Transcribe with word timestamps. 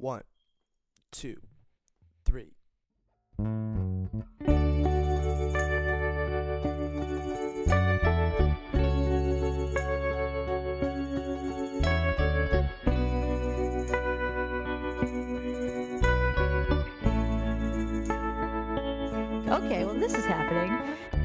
One, 0.00 0.22
two, 1.10 1.40
three. 2.24 2.52
Okay, 19.50 19.84
well, 19.84 19.94
this 19.94 20.14
is 20.14 20.24
happening. 20.26 20.78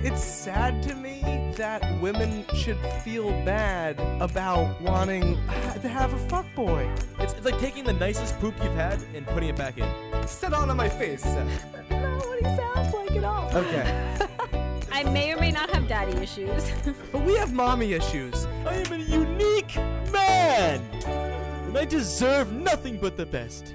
It's 0.06 0.22
sad 0.22 0.84
to 0.84 0.96
me 0.96 1.22
that 1.56 1.82
women 2.02 2.44
should 2.54 2.78
feel 3.06 3.32
bad 3.46 3.98
about 4.22 4.82
wanting 4.82 5.38
to 5.82 5.88
have 5.88 6.14
a 6.14 6.18
fuckboy. 6.28 6.92
It's, 7.20 7.32
it's 7.32 7.46
like 7.46 7.58
taking 7.58 7.86
the 7.86 7.94
nicest 7.94 8.38
poop 8.42 8.54
you've 8.62 8.76
had 8.76 9.02
and 9.16 9.26
putting 9.26 9.48
it 9.48 9.56
back 9.56 9.78
in. 9.78 9.88
Sit 10.28 10.54
on 10.54 10.76
my 10.76 10.90
face. 10.90 11.24
That's 11.24 11.90
not 11.90 12.18
what 12.18 12.38
he 12.40 12.44
sounds 12.44 12.94
like 12.94 13.12
at 13.12 13.24
all. 13.24 13.50
Okay. 13.56 14.18
I 14.92 15.04
may 15.06 15.32
or 15.32 15.40
may 15.40 15.52
not 15.52 15.70
have 15.70 15.88
daddy 15.88 16.18
issues. 16.18 16.70
But 17.14 17.22
we 17.24 17.36
have 17.38 17.54
mommy 17.54 17.94
issues. 17.94 18.46
I 18.66 18.74
am 18.74 18.92
a 18.92 18.98
unique 18.98 19.78
man, 20.12 20.82
and 21.06 21.78
I 21.78 21.86
deserve 21.86 22.52
nothing 22.52 22.98
but 22.98 23.16
the 23.16 23.26
best. 23.26 23.74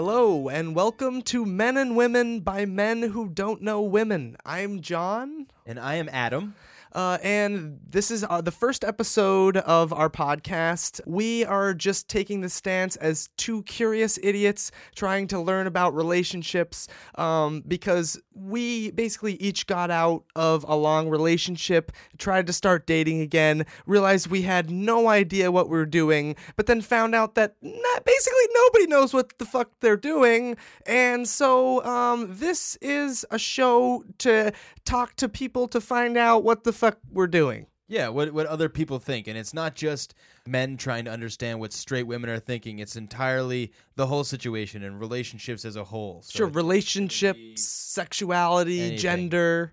Hello, 0.00 0.48
and 0.48 0.76
welcome 0.76 1.22
to 1.22 1.44
Men 1.44 1.76
and 1.76 1.96
Women 1.96 2.38
by 2.38 2.64
Men 2.64 3.02
Who 3.02 3.28
Don't 3.28 3.60
Know 3.60 3.82
Women. 3.82 4.36
I'm 4.46 4.80
John. 4.80 5.48
And 5.66 5.76
I 5.80 5.96
am 5.96 6.08
Adam. 6.12 6.54
Uh, 6.92 7.18
and 7.22 7.78
this 7.88 8.10
is 8.10 8.24
uh, 8.28 8.40
the 8.40 8.50
first 8.50 8.84
episode 8.84 9.56
of 9.58 9.92
our 9.92 10.08
podcast. 10.08 11.00
We 11.06 11.44
are 11.44 11.74
just 11.74 12.08
taking 12.08 12.40
the 12.40 12.48
stance 12.48 12.96
as 12.96 13.28
two 13.36 13.62
curious 13.64 14.18
idiots 14.22 14.70
trying 14.94 15.26
to 15.28 15.40
learn 15.40 15.66
about 15.66 15.94
relationships 15.94 16.88
um, 17.16 17.62
because 17.66 18.20
we 18.34 18.90
basically 18.92 19.34
each 19.34 19.66
got 19.66 19.90
out 19.90 20.24
of 20.36 20.64
a 20.68 20.76
long 20.76 21.08
relationship, 21.08 21.92
tried 22.18 22.46
to 22.46 22.52
start 22.52 22.86
dating 22.86 23.20
again, 23.20 23.66
realized 23.86 24.28
we 24.28 24.42
had 24.42 24.70
no 24.70 25.08
idea 25.08 25.50
what 25.50 25.68
we 25.68 25.76
were 25.76 25.86
doing, 25.86 26.36
but 26.56 26.66
then 26.66 26.80
found 26.80 27.14
out 27.14 27.34
that 27.34 27.56
not, 27.60 28.04
basically 28.04 28.38
nobody 28.54 28.86
knows 28.86 29.12
what 29.12 29.38
the 29.38 29.44
fuck 29.44 29.70
they're 29.80 29.96
doing. 29.96 30.56
And 30.86 31.28
so 31.28 31.84
um, 31.84 32.28
this 32.30 32.76
is 32.76 33.26
a 33.30 33.38
show 33.38 34.04
to 34.18 34.52
talk 34.84 35.16
to 35.16 35.28
people 35.28 35.68
to 35.68 35.80
find 35.80 36.16
out 36.16 36.44
what 36.44 36.64
the 36.64 36.72
fuck 36.78 36.98
we're 37.12 37.26
doing. 37.26 37.66
Yeah, 37.90 38.08
what 38.08 38.32
what 38.34 38.46
other 38.46 38.68
people 38.68 38.98
think, 38.98 39.28
and 39.28 39.38
it's 39.38 39.54
not 39.54 39.74
just 39.74 40.14
men 40.46 40.76
trying 40.76 41.06
to 41.06 41.10
understand 41.10 41.58
what 41.58 41.72
straight 41.72 42.02
women 42.06 42.28
are 42.28 42.38
thinking. 42.38 42.80
It's 42.80 42.96
entirely 42.96 43.72
the 43.96 44.06
whole 44.06 44.24
situation 44.24 44.82
and 44.84 45.00
relationships 45.00 45.64
as 45.64 45.76
a 45.76 45.84
whole. 45.84 46.20
So 46.22 46.36
Sure, 46.38 46.46
relationships, 46.48 47.62
sexuality, 47.62 48.80
Anything. 48.80 48.98
gender. 48.98 49.72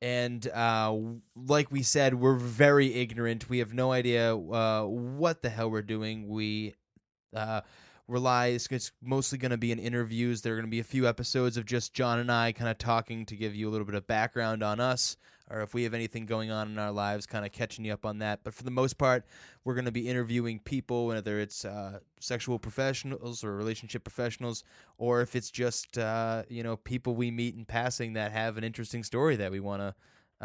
and 0.00 0.48
uh, 0.48 0.96
like 1.36 1.70
we 1.70 1.82
said, 1.84 2.14
we're 2.14 2.34
very 2.34 2.92
ignorant. 2.94 3.48
We 3.48 3.58
have 3.58 3.72
no 3.72 3.92
idea 3.92 4.36
uh, 4.36 4.82
what 4.84 5.42
the 5.42 5.48
hell 5.48 5.70
we're 5.70 5.82
doing. 5.82 6.26
We 6.28 6.74
uh, 7.36 7.60
rely. 8.08 8.48
It's, 8.48 8.66
it's 8.72 8.90
mostly 9.00 9.38
going 9.38 9.52
to 9.52 9.56
be 9.56 9.70
in 9.70 9.78
interviews. 9.78 10.42
There 10.42 10.54
are 10.54 10.56
going 10.56 10.66
to 10.66 10.70
be 10.70 10.80
a 10.80 10.84
few 10.84 11.06
episodes 11.06 11.56
of 11.56 11.64
just 11.64 11.94
John 11.94 12.18
and 12.18 12.32
I 12.32 12.50
kind 12.50 12.68
of 12.70 12.78
talking 12.78 13.24
to 13.26 13.36
give 13.36 13.54
you 13.54 13.68
a 13.68 13.70
little 13.70 13.86
bit 13.86 13.94
of 13.94 14.04
background 14.08 14.64
on 14.64 14.80
us, 14.80 15.16
or 15.50 15.60
if 15.60 15.74
we 15.74 15.84
have 15.84 15.94
anything 15.94 16.26
going 16.26 16.50
on 16.50 16.68
in 16.70 16.78
our 16.78 16.92
lives, 16.92 17.26
kind 17.26 17.44
of 17.44 17.52
catching 17.52 17.84
you 17.84 17.92
up 17.92 18.06
on 18.06 18.18
that. 18.18 18.40
But 18.44 18.54
for 18.54 18.62
the 18.62 18.70
most 18.70 18.98
part, 18.98 19.24
we're 19.64 19.74
going 19.74 19.84
to 19.84 19.92
be 19.92 20.08
interviewing 20.08 20.58
people, 20.60 21.06
whether 21.06 21.40
it's 21.40 21.64
uh, 21.64 21.98
sexual 22.20 22.58
professionals 22.58 23.44
or 23.44 23.56
relationship 23.56 24.04
professionals, 24.04 24.64
or 24.98 25.20
if 25.20 25.36
it's 25.36 25.50
just 25.50 25.98
uh, 25.98 26.42
you 26.48 26.62
know 26.62 26.76
people 26.76 27.14
we 27.14 27.30
meet 27.30 27.54
in 27.54 27.64
passing 27.64 28.14
that 28.14 28.32
have 28.32 28.56
an 28.56 28.64
interesting 28.64 29.02
story 29.02 29.36
that 29.36 29.50
we 29.50 29.60
want 29.60 29.82
to 29.82 29.94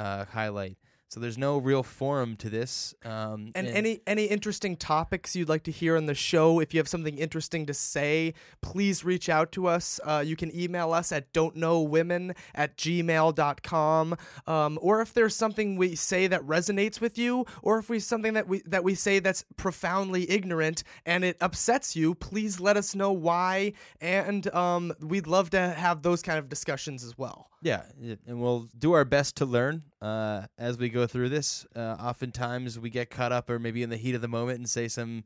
uh, 0.02 0.26
highlight. 0.26 0.78
So 1.10 1.22
there's 1.22 1.38
no 1.38 1.58
real 1.58 1.84
forum 1.84 2.36
to 2.38 2.50
this. 2.50 2.94
Um, 3.06 3.52
And 3.56 3.68
any 3.68 4.02
any 4.06 4.26
interesting 4.26 4.76
topics 4.76 5.36
you'd 5.38 5.48
like 5.48 5.64
to 5.64 5.72
hear 5.72 5.96
on 5.96 6.06
the 6.06 6.14
show, 6.14 6.60
if 6.60 6.74
you 6.74 6.80
have 6.80 6.90
something 6.90 7.18
interesting 7.18 7.66
to 7.68 7.74
say, 7.74 8.34
please 8.62 9.06
reach 9.06 9.30
out 9.30 9.54
to 9.54 9.68
us. 9.68 10.02
Uh, 10.04 10.22
you 10.26 10.36
can 10.36 10.54
email 10.54 10.92
us 10.92 11.14
at 11.14 11.32
don'tknowwomen 11.34 12.36
at 12.54 12.78
gmail.com. 12.78 14.18
Um, 14.48 14.80
or 14.82 15.02
if 15.02 15.14
there's 15.14 15.36
something 15.36 15.78
we 15.78 15.96
say 15.96 16.28
that 16.28 16.42
resonates 16.42 17.00
with 17.00 17.18
you, 17.18 17.46
or 17.62 17.80
if 17.80 17.90
we 17.90 18.00
something 18.00 18.34
that 18.34 18.48
we 18.50 18.62
that 18.66 18.84
we 18.84 18.94
say 18.94 19.20
that's 19.20 19.46
profoundly 19.56 20.30
ignorant 20.30 20.84
and 21.06 21.24
it 21.24 21.38
upsets 21.40 21.96
you, 21.96 22.16
please 22.16 22.60
let 22.60 22.76
us 22.76 22.96
know 22.96 23.14
why. 23.14 23.72
And 24.02 24.54
um, 24.54 24.94
we'd 25.00 25.28
love 25.28 25.52
to 25.52 25.70
have 25.70 26.02
those 26.02 26.22
kind 26.22 26.38
of 26.38 26.50
discussions 26.50 27.04
as 27.06 27.18
well. 27.18 27.50
Yeah, 27.62 27.84
and 28.28 28.40
we'll 28.40 28.70
do 28.78 28.94
our 28.94 29.04
best 29.04 29.36
to 29.38 29.46
learn 29.46 29.84
uh, 30.02 30.44
as 30.58 30.78
we 30.78 30.90
go 30.90 31.08
through 31.08 31.30
this. 31.30 31.66
Uh, 31.76 31.96
oftentimes, 32.00 32.80
we 32.80 32.90
get 32.90 33.10
caught 33.10 33.32
up 33.32 33.50
or 33.50 33.60
maybe 33.60 33.84
in 33.84 33.90
the 33.90 33.98
heat 33.98 34.16
of 34.16 34.22
the 34.22 34.28
moment 34.28 34.60
and 34.60 34.70
say 34.70 34.88
some 34.88 35.24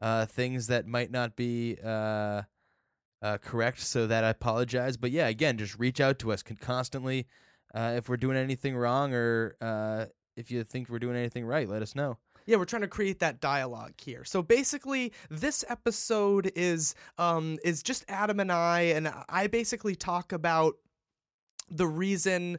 uh, 0.00 0.26
things 0.26 0.68
that 0.68 0.86
might 0.86 1.10
not 1.10 1.36
be 1.36 1.76
uh, 1.84 2.42
uh, 3.22 3.38
correct. 3.38 3.80
So 3.80 4.06
that 4.06 4.24
I 4.24 4.30
apologize. 4.30 4.96
But 4.96 5.10
yeah, 5.10 5.28
again, 5.28 5.58
just 5.58 5.78
reach 5.78 6.00
out 6.00 6.18
to 6.20 6.32
us 6.32 6.42
constantly 6.42 7.26
uh, 7.74 7.94
if 7.96 8.08
we're 8.08 8.16
doing 8.16 8.36
anything 8.36 8.76
wrong 8.76 9.12
or 9.12 9.56
uh, 9.60 10.06
if 10.36 10.50
you 10.50 10.64
think 10.64 10.88
we're 10.88 10.98
doing 10.98 11.16
anything 11.16 11.44
right. 11.44 11.68
Let 11.68 11.82
us 11.82 11.94
know. 11.94 12.18
Yeah, 12.46 12.56
we're 12.56 12.66
trying 12.66 12.82
to 12.82 12.88
create 12.88 13.20
that 13.20 13.40
dialogue 13.40 13.94
here. 13.96 14.22
So 14.24 14.42
basically, 14.42 15.12
this 15.30 15.64
episode 15.68 16.52
is 16.54 16.94
um 17.18 17.58
is 17.64 17.82
just 17.82 18.04
Adam 18.08 18.40
and 18.40 18.52
I, 18.52 18.80
and 18.82 19.12
I 19.28 19.46
basically 19.46 19.94
talk 19.94 20.32
about 20.32 20.74
the 21.70 21.86
reason 21.86 22.58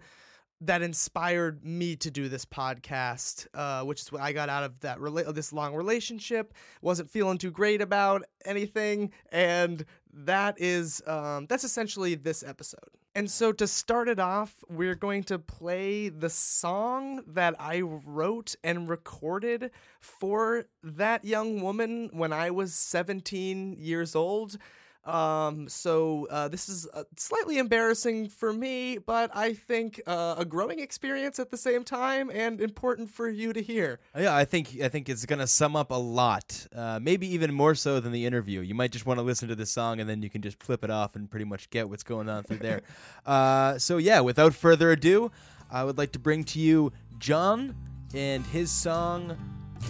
that 0.62 0.82
inspired 0.82 1.64
me 1.66 1.96
to 1.98 2.10
do 2.10 2.30
this 2.30 2.46
podcast, 2.46 3.48
uh, 3.54 3.84
which 3.84 4.02
is 4.02 4.12
what 4.12 4.22
I 4.22 4.32
got 4.32 4.50
out 4.50 4.64
of 4.64 4.80
that 4.82 5.00
rela- 5.00 5.34
this 5.34 5.52
long 5.52 5.76
relationship. 5.76 6.54
wasn't 6.82 7.10
feeling 7.10 7.38
too 7.38 7.52
great 7.52 7.82
about 7.82 8.24
anything, 8.46 9.12
and 9.32 9.86
that 10.14 10.56
is 10.60 11.02
um, 11.08 11.46
that's 11.48 11.64
essentially 11.64 12.16
this 12.16 12.44
episode. 12.44 12.90
And 13.18 13.32
so 13.32 13.54
to 13.54 13.66
start 13.66 14.10
it 14.10 14.20
off, 14.20 14.54
we're 14.70 14.96
going 14.96 15.24
to 15.26 15.40
play 15.40 16.10
the 16.10 16.30
song 16.30 17.24
that 17.28 17.56
I 17.60 17.80
wrote 17.80 18.56
and 18.62 18.90
recorded 18.90 19.72
for 20.02 20.66
that 20.84 21.24
young 21.24 21.62
woman 21.62 22.10
when 22.12 22.34
I 22.34 22.52
was 22.52 22.74
17 22.74 23.78
years 23.80 24.16
old. 24.16 24.58
Um, 25.06 25.70
so 25.70 26.28
uh, 26.32 26.48
this 26.48 26.68
is 26.68 26.88
uh, 26.94 27.04
slightly 27.16 27.60
embarrassing 27.60 28.30
for 28.30 28.52
me, 28.52 28.98
but 28.98 29.30
I 29.36 29.54
think 29.54 30.02
uh, 30.08 30.36
a 30.38 30.46
growing 30.46 30.80
experience 30.80 31.38
at 31.40 31.52
the 31.52 31.58
same 31.58 31.84
time 31.84 32.32
and 32.32 32.60
important 32.60 33.12
for 33.12 33.30
you 33.30 33.54
to 33.54 33.62
hear. 33.62 34.00
Uh, 34.16 34.22
Yeah, 34.22 34.36
I 34.36 34.46
think 34.46 34.82
I 34.82 34.90
think 34.90 35.08
it's 35.08 35.26
gonna 35.26 35.46
sum 35.48 35.76
up 35.76 35.92
a 35.92 35.96
lot, 35.96 36.68
uh, 36.76 37.00
maybe 37.02 37.28
even 37.28 37.54
more 37.54 37.76
so 37.76 38.00
than 38.00 38.12
the 38.12 38.26
interview. 38.26 38.62
You 38.62 38.74
might 38.74 38.92
just 38.92 39.06
want 39.06 39.20
to 39.20 39.24
listen 39.24 39.48
to 39.50 39.56
the 39.56 39.66
song 39.68 40.00
and 40.00 40.10
then 40.10 40.24
you 40.24 40.30
can 40.30 40.42
just 40.42 40.62
flip 40.62 40.84
it 40.84 40.90
off 40.90 41.16
and 41.16 41.30
pretty 41.30 41.46
much 41.46 41.70
get 41.70 41.88
what's 41.88 42.04
going 42.04 42.28
on 42.28 42.44
through 42.44 42.58
there. 42.58 42.82
uh, 43.28 43.78
so 43.78 43.98
yeah, 43.98 44.22
without 44.22 44.56
further 44.56 44.92
ado, 44.92 45.32
I 45.72 45.84
would 45.84 46.00
like 46.00 46.14
to 46.14 46.20
bring 46.20 46.44
to 46.46 46.60
you 46.60 46.92
John 47.20 47.76
and 48.16 48.44
his 48.48 48.72
song 48.72 49.38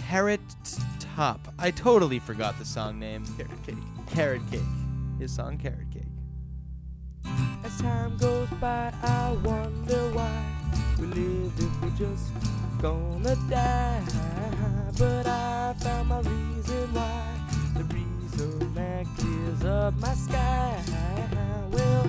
"Carrot 0.08 0.40
Top." 1.14 1.40
I 1.58 1.70
totally 1.70 2.18
forgot 2.18 2.58
the 2.58 2.66
song 2.66 2.98
name. 2.98 3.24
Carrot 3.38 3.66
cake. 3.66 3.76
Carrot 4.08 4.42
Cake. 4.50 4.85
His 5.18 5.32
song 5.34 5.56
"Carrot 5.58 5.90
Cake." 5.90 6.02
As 7.64 7.80
time 7.80 8.16
goes 8.18 8.48
by, 8.60 8.92
I 9.02 9.32
wonder 9.42 10.10
why 10.12 10.44
we 11.00 11.06
live 11.06 11.52
if 11.58 11.82
we're 11.82 11.90
just 11.96 12.32
gonna 12.80 13.34
die. 13.48 14.02
But 14.98 15.26
I 15.26 15.74
found 15.78 16.08
my 16.10 16.20
reason 16.20 16.94
why, 16.94 17.40
the 17.74 17.84
reason 17.84 18.74
that 18.74 19.06
clears 19.16 19.64
up 19.64 19.94
my 19.94 20.14
sky. 20.14 20.82
Well, 21.72 22.06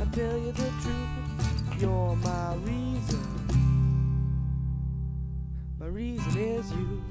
I 0.00 0.04
tell 0.12 0.36
you 0.36 0.52
the 0.52 0.70
truth, 0.82 1.80
you're 1.80 2.16
my 2.16 2.54
reason. 2.56 3.22
My 5.78 5.86
reason 5.86 6.36
is 6.36 6.70
you. 6.72 7.02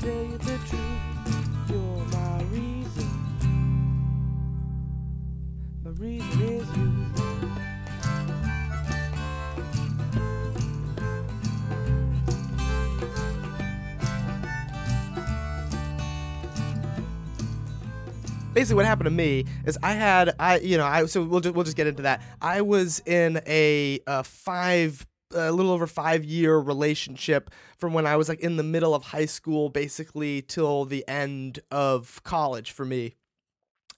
Tell 0.00 0.24
you 0.24 0.38
the 0.38 0.58
truth, 0.66 1.68
you're 1.68 2.04
my 2.06 2.42
reason. 2.44 3.10
My 5.84 5.90
reason 5.90 6.42
is 6.42 6.76
you. 6.76 7.00
basically 18.52 18.74
what 18.74 18.84
happened 18.84 19.06
to 19.06 19.10
me 19.10 19.44
is 19.64 19.78
I 19.82 19.92
had 19.92 20.34
I 20.38 20.58
you 20.58 20.76
know 20.76 20.84
I 20.84 21.06
so 21.06 21.22
we'll 21.22 21.40
just 21.40 21.54
we'll 21.54 21.64
just 21.64 21.76
get 21.76 21.86
into 21.86 22.02
that. 22.02 22.20
I 22.42 22.60
was 22.62 23.00
in 23.06 23.40
a, 23.46 24.00
uh 24.06 24.22
five 24.22 25.06
a 25.32 25.52
little 25.52 25.72
over 25.72 25.86
five 25.86 26.24
year 26.24 26.56
relationship 26.58 27.50
from 27.78 27.92
when 27.92 28.06
I 28.06 28.16
was 28.16 28.28
like 28.28 28.40
in 28.40 28.56
the 28.56 28.62
middle 28.62 28.94
of 28.94 29.04
high 29.04 29.26
school 29.26 29.68
basically 29.68 30.42
till 30.42 30.84
the 30.84 31.06
end 31.06 31.60
of 31.70 32.22
college 32.24 32.72
for 32.72 32.84
me. 32.84 33.14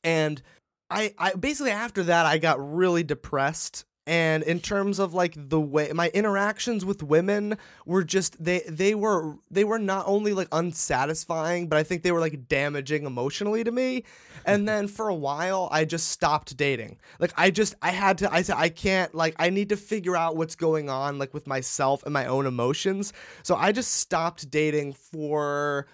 And 0.05 0.43
I 0.90 1.14
I 1.19 1.34
basically 1.34 1.70
after 1.70 2.02
that 2.05 2.26
I 2.26 2.38
got 2.38 2.58
really 2.75 3.02
depressed 3.02 3.84
and 4.06 4.43
in 4.43 4.58
terms 4.58 4.99
of 4.99 5.14
like 5.14 5.34
the 5.37 5.60
way 5.60 5.90
my 5.94 6.08
interactions 6.08 6.84
with 6.84 7.02
women 7.02 7.56
were 7.87 8.02
just 8.02 8.43
they 8.43 8.60
they 8.69 8.94
were 8.94 9.37
they 9.50 9.62
were 9.62 9.78
not 9.78 10.04
only 10.08 10.32
like 10.32 10.49
unsatisfying 10.50 11.69
but 11.69 11.78
i 11.78 11.82
think 11.82 12.02
they 12.02 12.10
were 12.10 12.20
like 12.20 12.49
damaging 12.49 13.04
emotionally 13.04 13.62
to 13.62 13.70
me. 13.70 14.04
And 14.44 14.69
then 14.69 14.88
for 14.88 15.08
a 15.08 15.14
while 15.14 15.69
i 15.70 15.84
just 15.84 16.08
stopped 16.08 16.56
dating. 16.56 16.99
Like 17.20 17.32
i 17.37 17.50
just 17.50 17.75
i 17.81 17.90
had 17.90 18.19
to 18.19 18.32
i 18.32 18.43
said 18.43 18.56
i 18.58 18.69
can't 18.69 19.14
like 19.14 19.37
i 19.38 19.50
need 19.50 19.69
to 19.69 19.76
figure 19.76 20.16
out 20.16 20.37
what's 20.37 20.56
going 20.56 20.90
on 20.90 21.19
like 21.19 21.32
with 21.32 21.46
myself 21.46 22.02
and 22.02 22.12
my 22.12 22.26
own 22.26 22.46
emotions. 22.46 23.12
So 23.44 23.55
i 23.55 23.70
just 23.70 23.93
stopped 23.93 24.50
dating 24.50 24.94
for 24.94 25.87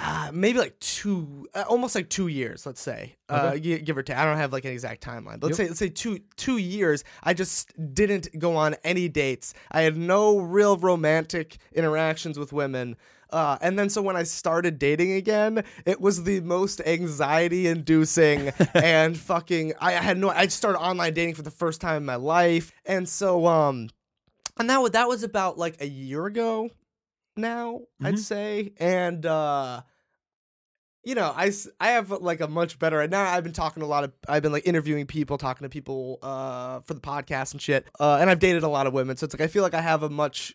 uh, 0.00 0.30
maybe 0.32 0.58
like 0.58 0.78
two, 0.78 1.48
uh, 1.54 1.64
almost 1.68 1.94
like 1.96 2.08
two 2.08 2.28
years, 2.28 2.64
let's 2.64 2.80
say, 2.80 3.16
uh, 3.28 3.56
gi- 3.56 3.80
give 3.80 3.98
or 3.98 4.02
take. 4.04 4.16
I 4.16 4.24
don't 4.24 4.36
have 4.36 4.52
like 4.52 4.64
an 4.64 4.70
exact 4.70 5.02
timeline, 5.02 5.40
but 5.40 5.48
let's 5.48 5.56
say 5.56 5.66
let's 5.66 5.80
say 5.80 5.88
two 5.88 6.20
two 6.36 6.58
years. 6.58 7.02
I 7.24 7.34
just 7.34 7.72
didn't 7.94 8.38
go 8.38 8.54
on 8.56 8.76
any 8.84 9.08
dates. 9.08 9.54
I 9.72 9.82
had 9.82 9.96
no 9.96 10.38
real 10.38 10.76
romantic 10.76 11.58
interactions 11.72 12.38
with 12.38 12.52
women. 12.52 12.96
Uh, 13.30 13.58
and 13.60 13.78
then 13.78 13.90
so 13.90 14.00
when 14.00 14.16
I 14.16 14.22
started 14.22 14.78
dating 14.78 15.12
again, 15.12 15.64
it 15.84 16.00
was 16.00 16.22
the 16.22 16.40
most 16.40 16.80
anxiety 16.86 17.66
inducing 17.66 18.48
and 18.74 19.18
fucking. 19.18 19.74
I 19.80 19.92
had 19.92 20.16
no. 20.16 20.30
I 20.30 20.46
started 20.46 20.78
online 20.78 21.12
dating 21.12 21.34
for 21.34 21.42
the 21.42 21.50
first 21.50 21.80
time 21.80 21.96
in 21.96 22.04
my 22.04 22.14
life, 22.14 22.70
and 22.86 23.08
so 23.08 23.46
um, 23.46 23.90
and 24.58 24.70
that 24.70 24.78
was 24.80 24.92
that 24.92 25.08
was 25.08 25.24
about 25.24 25.58
like 25.58 25.80
a 25.80 25.88
year 25.88 26.26
ago 26.26 26.70
now 27.38 27.80
i'd 28.02 28.14
Mhm. 28.14 28.18
say 28.18 28.72
and 28.78 29.24
uh 29.24 29.80
you 31.04 31.14
know 31.14 31.32
I, 31.34 31.52
I 31.80 31.88
have 31.92 32.10
like 32.10 32.40
a 32.40 32.48
much 32.48 32.78
better 32.78 33.06
now 33.08 33.24
i've 33.24 33.44
been 33.44 33.52
talking 33.52 33.80
to 33.80 33.86
a 33.86 33.88
lot 33.88 34.04
of 34.04 34.12
i've 34.28 34.42
been 34.42 34.52
like 34.52 34.66
interviewing 34.66 35.06
people 35.06 35.38
talking 35.38 35.64
to 35.64 35.68
people 35.68 36.18
uh 36.22 36.80
for 36.80 36.94
the 36.94 37.00
podcast 37.00 37.52
and 37.52 37.62
shit 37.62 37.86
uh 38.00 38.18
and 38.20 38.28
i've 38.28 38.40
dated 38.40 38.62
a 38.62 38.68
lot 38.68 38.86
of 38.86 38.92
women 38.92 39.16
so 39.16 39.24
it's 39.24 39.34
like 39.34 39.40
i 39.40 39.46
feel 39.46 39.62
like 39.62 39.74
i 39.74 39.80
have 39.80 40.02
a 40.02 40.10
much 40.10 40.54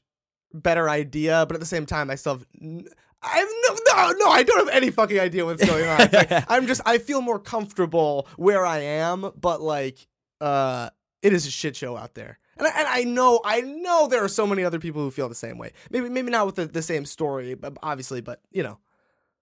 better 0.53 0.89
idea 0.89 1.45
but 1.47 1.56
at 1.56 1.59
the 1.59 1.65
same 1.65 1.85
time 1.85 2.12
i 2.12 2.15
still 2.15 2.33
have 2.33 2.45
n- 2.62 2.88
I 3.25 3.38
have 3.38 3.47
no, 3.69 3.77
no, 3.88 4.12
no, 4.25 4.31
I 4.31 4.44
don't 4.44 4.68
have 4.68 4.75
any 4.75 4.91
fucking 4.91 5.18
idea 5.18 5.45
what's 5.45 5.65
going 5.65 5.88
on. 5.88 5.97
Like, 6.12 6.44
I'm 6.51 6.68
just, 6.68 6.81
I 6.85 6.97
feel 6.97 7.21
more 7.21 7.39
comfortable 7.39 8.27
where 8.35 8.65
I 8.65 8.80
am, 8.80 9.31
but 9.39 9.62
like, 9.62 10.06
uh, 10.41 10.89
it 11.21 11.31
is 11.31 11.47
a 11.47 11.50
shit 11.50 11.77
show 11.77 11.95
out 11.95 12.15
there. 12.15 12.38
And 12.57 12.67
I, 12.67 12.71
and 12.79 12.88
I 12.88 13.03
know, 13.03 13.41
I 13.44 13.61
know 13.61 14.07
there 14.07 14.23
are 14.23 14.27
so 14.29 14.45
many 14.45 14.63
other 14.63 14.79
people 14.79 15.01
who 15.01 15.11
feel 15.11 15.29
the 15.29 15.35
same 15.35 15.57
way. 15.57 15.71
Maybe, 15.89 16.09
maybe 16.09 16.31
not 16.31 16.45
with 16.45 16.55
the, 16.55 16.65
the 16.65 16.81
same 16.81 17.05
story, 17.05 17.55
but 17.55 17.77
obviously, 17.81 18.21
but 18.21 18.41
you 18.51 18.63
know, 18.63 18.79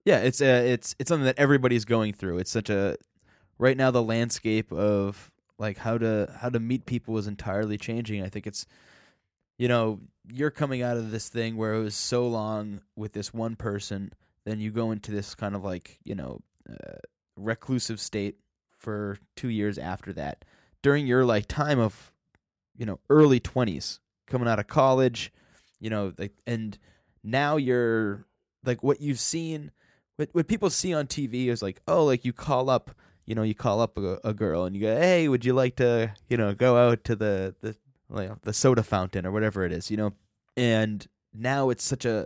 Yeah, 0.06 0.18
it's 0.20 0.42
uh, 0.42 0.64
it's 0.66 0.96
it's 0.98 1.10
something 1.10 1.26
that 1.26 1.38
everybody's 1.38 1.86
going 1.86 2.14
through. 2.14 2.40
It's 2.40 2.52
such 2.52 2.70
a 2.70 2.98
right 3.60 3.78
now 3.78 3.92
the 3.92 4.02
landscape 4.02 4.72
of 4.72 5.30
like 5.60 5.78
how 5.78 5.98
to 5.98 6.34
how 6.40 6.50
to 6.50 6.60
meet 6.60 6.86
people 6.86 7.18
is 7.18 7.28
entirely 7.28 7.78
changing. 7.78 8.24
I 8.24 8.30
think 8.30 8.48
it's 8.48 8.66
you 9.60 9.68
know 9.68 10.00
you're 10.32 10.52
coming 10.52 10.82
out 10.82 10.98
of 10.98 11.12
this 11.12 11.30
thing 11.30 11.56
where 11.56 11.74
it 11.76 11.84
was 11.84 11.96
so 11.96 12.28
long 12.28 12.82
with 12.96 13.14
this 13.14 13.34
one 13.34 13.56
person, 13.56 14.12
then 14.46 14.60
you 14.60 14.72
go 14.72 14.92
into 14.92 15.12
this 15.12 15.36
kind 15.36 15.56
of 15.56 15.64
like 15.64 16.00
you 16.04 16.16
know 16.16 16.40
uh, 16.68 16.98
reclusive 17.36 18.00
state 18.00 18.38
for 18.80 19.18
two 19.36 19.50
years 19.50 19.78
after 19.78 20.14
that. 20.14 20.46
During 20.82 21.06
your 21.06 21.26
like 21.26 21.46
time 21.46 21.78
of 21.80 22.12
you 22.78 22.86
know 22.86 23.00
early 23.10 23.40
twenties, 23.40 24.00
coming 24.28 24.48
out 24.48 24.60
of 24.60 24.68
college, 24.68 25.32
you 25.80 25.90
know 25.90 26.14
like 26.18 26.34
and 26.46 26.78
now 27.24 27.58
you're 27.58 28.26
like 28.64 28.84
what 28.84 29.02
you've 29.02 29.20
seen 29.20 29.72
what 30.22 30.30
what 30.34 30.48
people 30.48 30.70
see 30.70 30.94
on 30.94 31.08
TV 31.08 31.48
is 31.48 31.62
like, 31.62 31.82
oh, 31.88 32.06
like 32.06 32.24
you 32.24 32.34
call 32.34 32.70
up, 32.70 32.92
you 33.26 33.36
know, 33.36 33.44
you 33.44 33.56
call 33.56 33.82
up 33.82 33.98
a, 33.98 34.20
a 34.24 34.34
girl 34.34 34.66
and 34.66 34.76
you 34.76 34.82
go, 34.82 34.96
hey, 34.96 35.28
would 35.28 35.44
you 35.44 35.54
like 35.54 35.76
to, 35.78 36.14
you 36.30 36.38
know, 36.38 36.54
go 36.54 36.78
out 36.78 37.04
to 37.06 37.16
the 37.16 37.56
the 37.62 37.76
like 38.10 38.42
the 38.42 38.54
soda 38.54 38.84
fountain 38.84 39.26
or 39.26 39.32
whatever 39.32 39.66
it 39.66 39.72
is, 39.72 39.90
you 39.90 39.98
know, 39.98 40.14
and 40.56 41.08
now 41.34 41.70
it's 41.70 41.84
such 41.84 42.06
a 42.06 42.26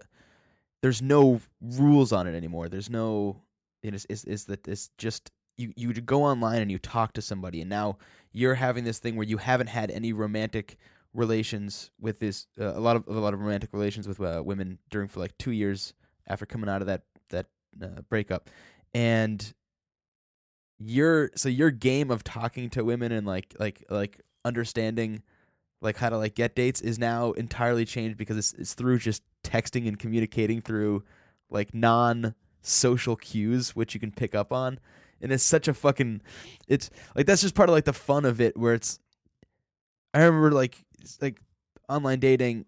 there's 0.82 1.02
no 1.02 1.42
rules 1.62 2.12
on 2.12 2.28
it 2.28 2.36
anymore. 2.36 2.70
There's 2.70 2.90
no 2.90 3.42
it 3.82 3.94
is 3.94 4.06
is 4.06 4.26
is 4.26 4.46
that 4.46 4.68
it's 4.68 4.90
just 4.98 5.32
you 5.58 5.72
you 5.76 5.94
go 5.94 6.24
online 6.24 6.62
and 6.62 6.72
you 6.72 6.80
talk 6.80 7.14
to 7.14 7.22
somebody 7.22 7.62
and 7.62 7.70
now 7.70 7.98
you're 8.36 8.56
having 8.56 8.84
this 8.84 9.00
thing 9.00 9.16
where 9.16 9.26
you 9.26 9.38
haven't 9.38 9.68
had 9.68 9.90
any 9.90 10.12
romantic 10.12 10.78
relations 11.14 11.90
with 12.00 12.20
this 12.20 12.48
uh, 12.60 12.74
a 12.76 12.80
lot 12.80 12.98
of 12.98 13.08
a 13.08 13.20
lot 13.20 13.34
of 13.34 13.40
romantic 13.40 13.72
relations 13.72 14.08
with 14.08 14.20
uh, 14.20 14.44
women 14.46 14.78
during 14.90 15.08
for 15.08 15.22
like 15.22 15.38
2 15.38 15.52
years 15.52 15.94
after 16.28 16.46
coming 16.46 16.70
out 16.70 16.82
of 16.82 16.88
that 16.88 17.04
that 17.30 17.46
uh, 17.82 18.02
breakup. 18.10 18.50
And 18.94 19.54
your 20.78 21.32
so 21.36 21.48
your 21.48 21.72
game 21.72 22.12
of 22.12 22.24
talking 22.24 22.70
to 22.72 22.84
women 22.84 23.14
and 23.14 23.26
like 23.26 23.56
like 23.58 23.86
like 23.90 24.22
understanding 24.44 25.24
like 25.82 25.96
how 25.98 26.10
to 26.10 26.18
like 26.18 26.36
get 26.36 26.56
dates 26.56 26.82
is 26.82 27.00
now 27.00 27.32
entirely 27.34 27.86
changed 27.86 28.18
because 28.18 28.38
it's 28.38 28.54
it's 28.54 28.74
through 28.74 29.00
just 29.00 29.24
texting 29.44 29.88
and 29.88 29.98
communicating 29.98 30.60
through 30.60 31.04
like 31.50 31.74
non 31.74 32.36
social 32.62 33.16
cues 33.16 33.74
which 33.76 33.94
you 33.94 34.00
can 34.00 34.12
pick 34.12 34.36
up 34.36 34.52
on 34.52 34.80
and 35.22 35.32
it's 35.32 35.44
such 35.44 35.68
a 35.68 35.74
fucking 35.74 36.22
it's 36.68 36.90
like 37.16 37.26
that's 37.26 37.42
just 37.42 37.56
part 37.56 37.70
of 37.70 37.74
like 37.74 37.86
the 37.86 37.94
fun 37.94 38.26
of 38.26 38.42
it 38.42 38.58
where 38.58 38.74
it's 38.74 39.00
I 40.14 40.24
remember 40.24 40.52
like 40.52 40.84
like 41.22 41.40
online 41.90 42.20
dating 42.20 42.66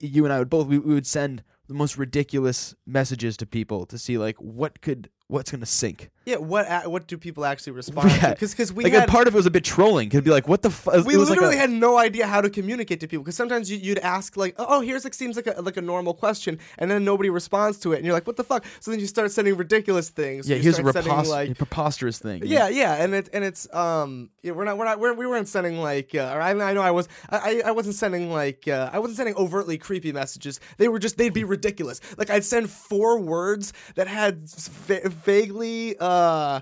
you 0.00 0.24
and 0.24 0.32
I 0.32 0.38
would 0.38 0.50
both 0.50 0.66
we, 0.66 0.78
we 0.78 0.94
would 0.94 1.06
send 1.06 1.42
the 1.68 1.74
most 1.74 1.96
ridiculous 1.96 2.74
messages 2.86 3.36
to 3.38 3.46
people 3.46 3.86
to 3.86 3.98
see 3.98 4.18
like 4.18 4.36
what 4.36 4.80
could 4.80 5.08
what's 5.30 5.50
gonna 5.50 5.66
sink. 5.66 6.10
yeah. 6.26 6.36
What 6.36 6.66
a- 6.68 6.88
what 6.90 7.06
do 7.06 7.16
people 7.16 7.44
actually 7.44 7.72
respond 7.82 8.10
Yeah. 8.10 8.20
to? 8.20 8.28
Because 8.30 8.50
because 8.52 8.72
we 8.72 8.84
like 8.84 8.92
had 8.92 9.08
part 9.08 9.28
of 9.28 9.34
it 9.34 9.36
was 9.36 9.46
a 9.46 9.50
bit 9.50 9.64
trolling. 9.64 10.10
Could 10.10 10.24
be 10.24 10.30
like, 10.30 10.48
what 10.48 10.62
the 10.62 10.70
fuck? 10.70 11.04
we 11.06 11.16
literally 11.16 11.56
had 11.56 11.70
no 11.70 11.96
idea 11.98 12.26
how 12.26 12.40
to 12.40 12.50
communicate 12.50 13.00
to 13.00 13.08
people 13.08 13.22
because 13.24 13.36
sometimes 13.36 13.70
you, 13.70 13.78
you'd 13.78 13.98
ask 13.98 14.36
like 14.36 14.54
oh 14.58 14.80
here's 14.80 15.04
like 15.04 15.14
seems 15.14 15.36
like 15.36 15.46
a 15.46 15.60
like 15.62 15.76
a 15.76 15.82
normal 15.82 16.14
question 16.14 16.58
and 16.78 16.90
then 16.90 17.04
nobody 17.04 17.30
responds 17.30 17.78
to 17.78 17.92
it 17.92 17.96
and 17.96 18.04
you're 18.04 18.14
like 18.14 18.26
what 18.26 18.36
the 18.36 18.44
fuck 18.44 18.64
so 18.80 18.90
then 18.90 19.00
you 19.00 19.06
start 19.06 19.30
sending 19.30 19.56
ridiculous 19.56 20.08
things 20.10 20.48
yeah. 20.48 20.56
you 20.56 20.62
Here's 20.62 20.78
a 20.78 20.82
repos- 20.84 21.28
like 21.28 21.56
preposterous 21.56 22.18
thing. 22.18 22.42
yeah 22.44 22.68
yeah 22.68 23.02
and 23.02 23.14
it 23.14 23.28
and 23.32 23.44
it's 23.44 23.72
um 23.74 24.30
yeah, 24.42 24.52
we're 24.52 24.64
not 24.64 24.78
we're 24.78 24.84
not 24.84 24.98
we're, 25.00 25.14
we 25.14 25.26
weren't 25.26 25.48
sending 25.48 25.80
like 25.80 26.14
uh, 26.14 26.32
or 26.34 26.40
I, 26.40 26.50
I 26.50 26.72
know 26.74 26.82
I 26.82 26.90
was 26.90 27.08
I 27.30 27.62
I- 27.64 27.70
wasn't 27.72 27.94
sending 27.94 28.30
like 28.30 28.66
uh, 28.68 28.90
I 28.92 28.98
wasn't 28.98 29.16
sending 29.18 29.34
overtly 29.36 29.78
creepy 29.78 30.12
messages 30.12 30.60
they 30.78 30.88
were 30.88 30.98
just 30.98 31.16
they'd 31.18 31.32
be 31.32 31.44
ridiculous 31.44 32.00
like 32.18 32.30
I'd 32.30 32.44
send 32.44 32.70
four 32.70 33.20
words 33.20 33.72
that 33.94 34.08
had 34.08 34.48
va- 34.48 35.08
vaguely 35.24 35.96
uh 35.98 36.60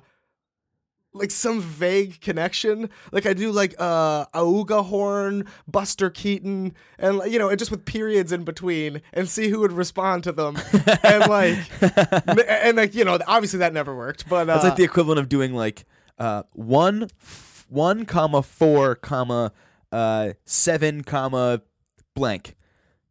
like 1.15 1.31
some 1.31 1.61
vague 1.61 2.21
connection. 2.21 2.91
Like 3.13 3.27
I 3.27 3.33
do 3.33 3.51
like 3.51 3.75
uh 3.79 4.27
Auga 4.27 4.85
Horn, 4.85 5.47
Buster 5.67 6.11
Keaton, 6.11 6.75
and 6.99 7.21
you 7.27 7.39
know, 7.39 7.49
and 7.49 7.59
just 7.59 7.71
with 7.71 7.85
periods 7.85 8.31
in 8.31 8.45
between 8.45 9.01
and 9.13 9.29
see 9.29 9.49
who 9.49 9.61
would 9.61 9.73
respond 9.73 10.25
to 10.25 10.33
them. 10.33 10.57
and 11.03 11.29
like 11.29 11.59
and 12.49 12.77
like, 12.77 12.95
you 12.95 13.05
know, 13.05 13.19
obviously 13.27 13.59
that 13.61 13.73
never 13.73 13.97
worked. 13.97 14.29
But 14.29 14.49
uh 14.49 14.55
That's 14.55 14.65
like 14.65 14.77
the 14.77 14.85
equivalent 14.85 15.19
of 15.19 15.29
doing 15.29 15.55
like 15.55 15.85
uh 16.19 16.43
one 16.53 17.09
f- 17.21 17.67
one 17.69 18.05
comma 18.05 18.43
four 18.43 18.95
comma 18.95 19.53
uh 19.91 20.35
seven 20.45 21.03
comma 21.03 21.63
blank. 22.15 22.55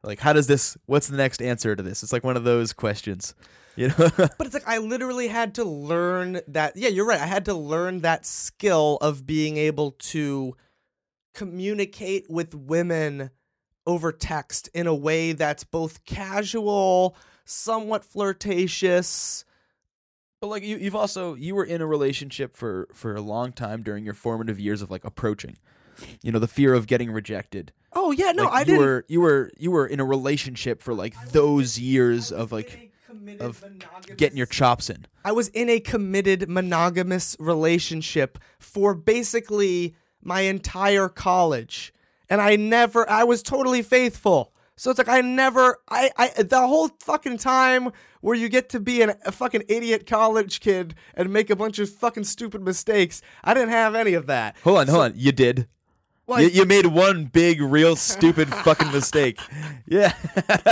Like, 0.03 0.19
how 0.19 0.33
does 0.33 0.47
this? 0.47 0.77
What's 0.85 1.07
the 1.07 1.17
next 1.17 1.41
answer 1.41 1.75
to 1.75 1.83
this? 1.83 2.03
It's 2.03 2.13
like 2.13 2.23
one 2.23 2.37
of 2.37 2.43
those 2.43 2.73
questions, 2.73 3.35
you 3.75 3.89
know. 3.89 4.09
But 4.17 4.41
it's 4.41 4.53
like 4.53 4.67
I 4.67 4.77
literally 4.77 5.27
had 5.27 5.55
to 5.55 5.63
learn 5.63 6.41
that. 6.47 6.75
Yeah, 6.75 6.89
you're 6.89 7.05
right. 7.05 7.19
I 7.19 7.25
had 7.25 7.45
to 7.45 7.53
learn 7.53 8.01
that 8.01 8.25
skill 8.25 8.97
of 9.01 9.25
being 9.25 9.57
able 9.57 9.91
to 9.91 10.55
communicate 11.33 12.29
with 12.29 12.55
women 12.55 13.31
over 13.85 14.11
text 14.11 14.69
in 14.73 14.85
a 14.85 14.93
way 14.93 15.31
that's 15.31 15.63
both 15.63 16.03
casual, 16.05 17.15
somewhat 17.45 18.03
flirtatious. 18.03 19.45
But 20.41 20.47
like 20.47 20.63
you, 20.63 20.77
you've 20.77 20.95
also 20.95 21.33
you 21.33 21.55
were 21.55 21.63
in 21.63 21.81
a 21.81 21.87
relationship 21.87 22.55
for 22.55 22.87
for 22.93 23.15
a 23.15 23.21
long 23.21 23.51
time 23.51 23.81
during 23.81 24.05
your 24.05 24.13
formative 24.13 24.59
years 24.59 24.81
of 24.81 24.91
like 24.91 25.03
approaching, 25.03 25.57
you 26.21 26.31
know, 26.31 26.39
the 26.39 26.47
fear 26.47 26.73
of 26.73 26.85
getting 26.85 27.11
rejected. 27.11 27.71
Oh 27.93 28.11
yeah, 28.11 28.31
no, 28.31 28.43
Like, 28.45 28.53
I 28.53 28.59
you 28.59 28.65
didn't. 28.65 28.79
were 28.81 29.05
you 29.07 29.21
were 29.21 29.51
you 29.57 29.71
were 29.71 29.87
in 29.87 29.99
a 29.99 30.05
relationship 30.05 30.81
for 30.81 30.93
like 30.93 31.13
those 31.31 31.79
years 31.79 32.31
of 32.31 32.51
like 32.51 32.91
of 33.39 33.63
getting 34.17 34.37
your 34.37 34.45
chops 34.45 34.89
in. 34.89 35.05
I 35.25 35.31
was 35.31 35.47
in 35.49 35.69
a 35.69 35.79
committed 35.79 36.49
monogamous 36.49 37.35
relationship 37.39 38.37
for 38.59 38.93
basically 38.93 39.95
my 40.21 40.41
entire 40.41 41.09
college. 41.09 41.93
And 42.29 42.41
I 42.41 42.55
never 42.55 43.09
I 43.09 43.23
was 43.23 43.41
totally 43.41 43.81
faithful. 43.81 44.53
So 44.75 44.91
it's 44.91 44.97
like 44.97 45.07
I 45.09 45.21
never 45.21 45.79
I 45.89 46.11
I 46.17 46.43
the 46.43 46.67
whole 46.67 46.89
fucking 46.99 47.37
time 47.37 47.91
where 48.21 48.35
you 48.35 48.49
get 48.49 48.69
to 48.69 48.79
be 48.79 49.01
an, 49.01 49.13
a 49.25 49.31
fucking 49.31 49.63
idiot 49.69 50.05
college 50.05 50.59
kid 50.59 50.93
and 51.15 51.31
make 51.31 51.49
a 51.49 51.55
bunch 51.55 51.79
of 51.79 51.89
fucking 51.89 52.25
stupid 52.25 52.61
mistakes. 52.61 53.21
I 53.43 53.53
didn't 53.53 53.69
have 53.69 53.95
any 53.95 54.13
of 54.13 54.27
that. 54.27 54.55
Hold 54.63 54.79
on, 54.79 54.87
hold 54.87 55.01
on. 55.03 55.13
You 55.15 55.31
did. 55.31 55.67
Well, 56.27 56.41
you, 56.41 56.49
you 56.49 56.65
made 56.65 56.85
one 56.85 57.25
big, 57.25 57.61
real 57.61 57.95
stupid 57.95 58.49
fucking 58.63 58.91
mistake. 58.91 59.39
Yeah. 59.87 60.13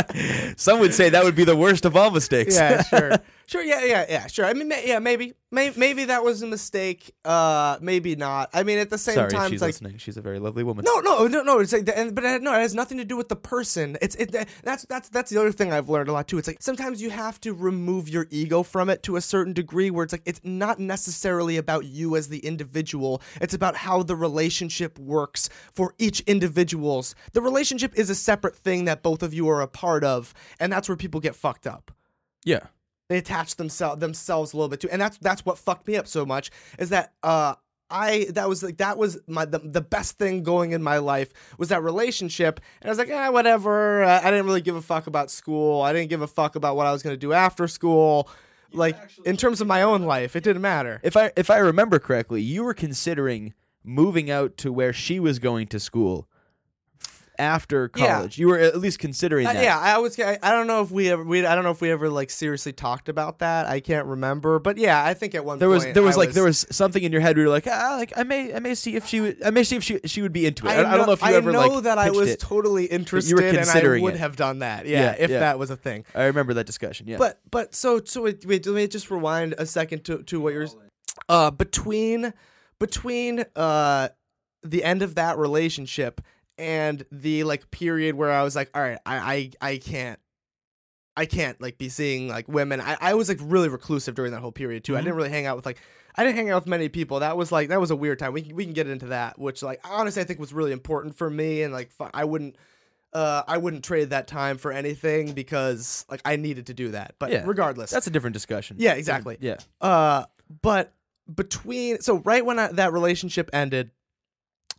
Some 0.57 0.79
would 0.81 0.93
say 0.93 1.09
that 1.09 1.23
would 1.23 1.35
be 1.35 1.45
the 1.45 1.55
worst 1.55 1.85
of 1.85 1.95
all 1.95 2.11
mistakes. 2.11 2.55
yeah, 2.55 2.83
sure. 2.83 3.11
Sure, 3.47 3.63
yeah, 3.63 3.83
yeah, 3.83 4.05
yeah, 4.09 4.27
sure. 4.27 4.45
I 4.45 4.53
mean, 4.53 4.67
ma- 4.69 4.75
yeah, 4.83 4.97
maybe, 4.97 5.33
maybe, 5.51 5.79
maybe 5.79 6.05
that 6.05 6.23
was 6.23 6.41
a 6.41 6.47
mistake. 6.47 7.13
Uh, 7.23 7.77
maybe 7.79 8.15
not. 8.15 8.49
I 8.53 8.63
mean, 8.63 8.79
at 8.79 8.89
the 8.89 8.97
same 8.97 9.15
Sorry, 9.15 9.29
time, 9.29 9.51
she's 9.51 9.53
it's 9.53 9.61
like, 9.61 9.67
listening. 9.69 9.97
She's 9.97 10.17
a 10.17 10.21
very 10.21 10.39
lovely 10.39 10.63
woman. 10.63 10.83
No, 10.83 10.99
no, 10.99 11.27
no, 11.27 11.43
no. 11.43 11.59
It's 11.59 11.71
like, 11.71 11.87
and, 11.95 12.15
but 12.15 12.23
it, 12.23 12.41
no, 12.41 12.53
it 12.53 12.61
has 12.61 12.73
nothing 12.73 12.97
to 12.97 13.05
do 13.05 13.15
with 13.15 13.29
the 13.29 13.35
person. 13.35 13.97
It's 14.01 14.15
it. 14.15 14.31
That's 14.63 14.85
that's 14.85 15.09
that's 15.09 15.29
the 15.29 15.39
other 15.39 15.51
thing 15.51 15.71
I've 15.71 15.89
learned 15.89 16.09
a 16.09 16.13
lot 16.13 16.27
too. 16.27 16.39
It's 16.39 16.47
like 16.47 16.61
sometimes 16.61 17.01
you 17.01 17.11
have 17.11 17.39
to 17.41 17.53
remove 17.53 18.09
your 18.09 18.25
ego 18.31 18.63
from 18.63 18.89
it 18.89 19.03
to 19.03 19.15
a 19.15 19.21
certain 19.21 19.53
degree, 19.53 19.91
where 19.91 20.03
it's 20.03 20.13
like 20.13 20.23
it's 20.25 20.41
not 20.43 20.79
necessarily 20.79 21.57
about 21.57 21.85
you 21.85 22.15
as 22.15 22.29
the 22.29 22.39
individual. 22.39 23.21
It's 23.41 23.53
about 23.53 23.75
how 23.75 24.01
the 24.01 24.15
relationship 24.15 24.97
works 24.97 25.49
for 25.71 25.93
each 25.99 26.21
individual's. 26.21 27.13
The 27.33 27.41
relationship 27.41 27.93
is 27.95 28.09
a 28.09 28.15
separate 28.15 28.55
thing 28.55 28.85
that 28.85 29.03
both 29.03 29.21
of 29.21 29.33
you 29.35 29.47
are 29.49 29.61
a 29.61 29.67
part 29.67 30.03
of, 30.03 30.33
and 30.59 30.71
that's 30.71 30.89
where 30.89 30.95
people 30.97 31.21
get 31.21 31.35
fucked 31.35 31.67
up 31.67 31.91
Yeah. 32.43 32.67
They 33.09 33.17
attach 33.17 33.55
themselves 33.55 33.99
themselves 33.99 34.53
a 34.53 34.57
little 34.57 34.69
bit 34.69 34.79
too 34.79 34.89
and 34.91 35.01
that's 35.01 35.17
that's 35.19 35.45
what 35.45 35.57
fucked 35.57 35.87
me 35.87 35.95
up 35.95 36.07
so 36.07 36.25
much 36.25 36.51
is 36.79 36.89
that 36.89 37.13
uh 37.23 37.55
I 37.87 38.25
that 38.31 38.49
was 38.49 38.63
like 38.63 38.77
that 38.77 38.97
was 38.97 39.19
my 39.27 39.45
the, 39.45 39.59
the 39.59 39.81
best 39.81 40.17
thing 40.17 40.41
going 40.41 40.71
in 40.71 40.81
my 40.81 40.97
life 40.97 41.31
was 41.57 41.69
that 41.69 41.83
relationship 41.83 42.59
and 42.81 42.89
I 42.89 42.91
was 42.91 42.97
like 42.97 43.09
eh, 43.09 43.29
whatever 43.29 44.03
uh, 44.03 44.21
I 44.23 44.31
didn't 44.31 44.47
really 44.47 44.61
give 44.61 44.75
a 44.75 44.81
fuck 44.81 45.07
about 45.07 45.29
school 45.29 45.81
I 45.81 45.93
didn't 45.93 46.09
give 46.09 46.21
a 46.21 46.27
fuck 46.27 46.55
about 46.55 46.75
what 46.75 46.87
I 46.87 46.91
was 46.91 47.03
gonna 47.03 47.17
do 47.17 47.33
after 47.33 47.67
school 47.67 48.27
like 48.73 48.97
in 49.25 49.37
terms 49.37 49.61
of 49.61 49.67
my 49.67 49.81
own 49.81 50.03
life 50.03 50.35
it 50.35 50.43
didn't 50.43 50.61
matter. 50.61 50.99
If 51.03 51.15
I 51.15 51.31
if 51.35 51.49
I 51.49 51.57
remember 51.57 51.99
correctly, 51.99 52.41
you 52.41 52.63
were 52.63 52.73
considering 52.73 53.53
moving 53.83 54.31
out 54.31 54.57
to 54.57 54.73
where 54.73 54.91
she 54.91 55.19
was 55.19 55.39
going 55.39 55.67
to 55.67 55.79
school 55.79 56.27
after 57.39 57.89
Yeah. 57.95 58.07
college. 58.15 58.37
You 58.37 58.47
were 58.47 58.57
at 58.59 58.77
least 58.79 58.99
considering 58.99 59.47
Uh, 59.47 59.53
that. 59.53 59.63
yeah, 59.63 59.77
I 59.79 59.97
was. 59.97 60.19
I, 60.19 60.37
I 60.41 60.51
don't 60.51 60.67
know 60.67 60.81
if 60.81 60.91
we 60.91 61.09
ever. 61.09 61.23
We, 61.23 61.45
I 61.45 61.55
don't 61.55 61.63
know 61.63 61.71
if 61.71 61.81
we 61.81 61.91
ever 61.91 62.09
like 62.09 62.29
seriously 62.29 62.73
talked 62.73 63.09
about 63.09 63.39
that. 63.39 63.65
I 63.67 63.79
can't 63.79 64.05
remember. 64.07 64.59
But 64.59 64.77
yeah, 64.77 65.03
I 65.03 65.13
think 65.13 65.35
at 65.35 65.43
one 65.45 65.59
There 65.59 65.69
was 65.69 65.83
point 65.83 65.93
there 65.93 66.03
was 66.03 66.15
I 66.15 66.19
like 66.19 66.31
there 66.33 66.43
was 66.43 66.65
something 66.71 67.03
in 67.03 67.11
your 67.11 67.21
head 67.21 67.35
where 67.35 67.45
you're 67.45 67.51
like 67.53 67.67
ah 67.67 67.95
like 67.97 68.13
I 68.17 68.23
may 68.23 68.53
I 68.53 68.59
may 68.59 68.75
see 68.75 68.95
if 68.95 69.05
she 69.05 69.21
would 69.21 69.43
I 69.43 69.49
may 69.51 69.63
see 69.63 69.75
if 69.75 69.83
she 69.83 69.99
she 70.05 70.21
would 70.21 70.33
be 70.33 70.45
into 70.45 70.65
it. 70.67 70.71
I, 70.71 70.93
I 70.93 70.97
don't 70.97 71.05
know 71.07 71.13
if 71.13 71.21
you 71.21 71.27
I 71.27 71.33
ever 71.33 71.51
know 71.51 71.67
like 71.67 71.83
that 71.83 71.97
I 71.97 72.09
was 72.11 72.29
it. 72.29 72.39
totally 72.39 72.85
interested, 72.85 73.37
and 73.39 73.47
I 73.57 73.61
considering 73.63 74.03
would 74.03 74.15
it. 74.15 74.19
have 74.19 74.35
done 74.35 74.59
that. 74.59 74.85
Yeah, 74.85 75.01
Yeah, 75.01 75.15
if 75.19 75.29
yeah. 75.31 75.39
that 75.39 75.59
was 75.59 75.69
a 75.69 75.77
thing. 75.77 76.05
I 76.13 76.25
remember 76.25 76.53
that 76.55 76.65
discussion. 76.65 77.07
Yeah. 77.07 77.17
But 77.17 77.39
but 77.51 77.75
so 77.75 78.01
so 78.03 78.21
wait, 78.23 78.45
wait 78.45 78.65
let 78.65 78.75
me 78.75 78.87
just 78.87 79.09
rewind 79.11 79.55
a 79.57 79.65
second 79.65 80.03
to 80.05 80.23
to 80.23 80.39
what 80.39 80.53
you're 80.53 80.67
uh 81.29 81.51
between 81.51 82.33
between 82.79 83.45
uh 83.55 84.09
the 84.63 84.83
end 84.83 85.01
of 85.01 85.15
that 85.15 85.37
relationship 85.37 86.21
and 86.57 87.05
the 87.11 87.43
like 87.43 87.69
period 87.71 88.15
where 88.15 88.31
I 88.31 88.43
was 88.43 88.55
like 88.55 88.69
all 88.73 88.81
right 88.81 88.99
I 89.05 89.51
I, 89.61 89.71
I 89.71 89.77
can't 89.77 90.19
I 91.17 91.25
can't 91.25 91.59
like 91.61 91.77
be 91.77 91.89
seeing 91.89 92.27
like 92.27 92.47
women 92.47 92.81
I, 92.81 92.97
I 92.99 93.13
was 93.13 93.29
like 93.29 93.39
really 93.41 93.69
reclusive 93.69 94.15
during 94.15 94.31
that 94.31 94.41
whole 94.41 94.51
period 94.51 94.83
too 94.83 94.95
I 94.95 94.99
Mhm. 94.99 95.03
didn't 95.03 95.15
really 95.15 95.29
hang 95.29 95.45
out 95.45 95.55
with 95.55 95.65
like 95.65 95.79
I 96.15 96.23
didn't 96.23 96.37
hang 96.37 96.49
out 96.49 96.61
with 96.63 96.67
many 96.67 96.87
people 96.89 97.19
that 97.19 97.35
was 97.37 97.51
like 97.51 97.69
that 97.69 97.79
was 97.79 97.91
a 97.91 97.95
weird 97.95 98.19
time 98.19 98.33
we 98.33 98.41
can, 98.41 98.55
we 98.55 98.63
can 98.65 98.73
get 98.73 98.87
into 98.87 99.07
that 99.07 99.37
which 99.39 99.61
like 99.63 99.79
honestly 99.83 100.21
I 100.21 100.25
think 100.25 100.39
was 100.39 100.53
really 100.53 100.71
important 100.71 101.15
for 101.17 101.29
me 101.29 101.61
and 101.63 101.73
like 101.73 101.91
I 102.13 102.23
wouldn't 102.25 102.55
uh, 103.13 103.43
I 103.47 103.57
wouldn't 103.59 103.85
trade 103.85 104.09
that 104.09 104.27
time 104.27 104.57
for 104.57 104.73
anything 104.73 105.31
because 105.31 106.05
like 106.09 106.19
I 106.25 106.35
needed 106.35 106.65
to 106.65 106.73
do 106.73 106.89
that. 106.91 107.15
But 107.17 107.31
Yeah, 107.31 107.43
regardless, 107.45 107.89
that's 107.89 108.07
a 108.07 108.09
different 108.09 108.33
discussion. 108.33 108.75
Yeah, 108.77 108.95
exactly. 108.95 109.37
Yeah. 109.39 109.55
uh, 109.79 110.25
but 110.61 110.91
between 111.33 112.01
so 112.01 112.17
right 112.25 112.45
when 112.45 112.59
I, 112.59 112.67
that 112.73 112.91
relationship 112.91 113.49
ended, 113.53 113.91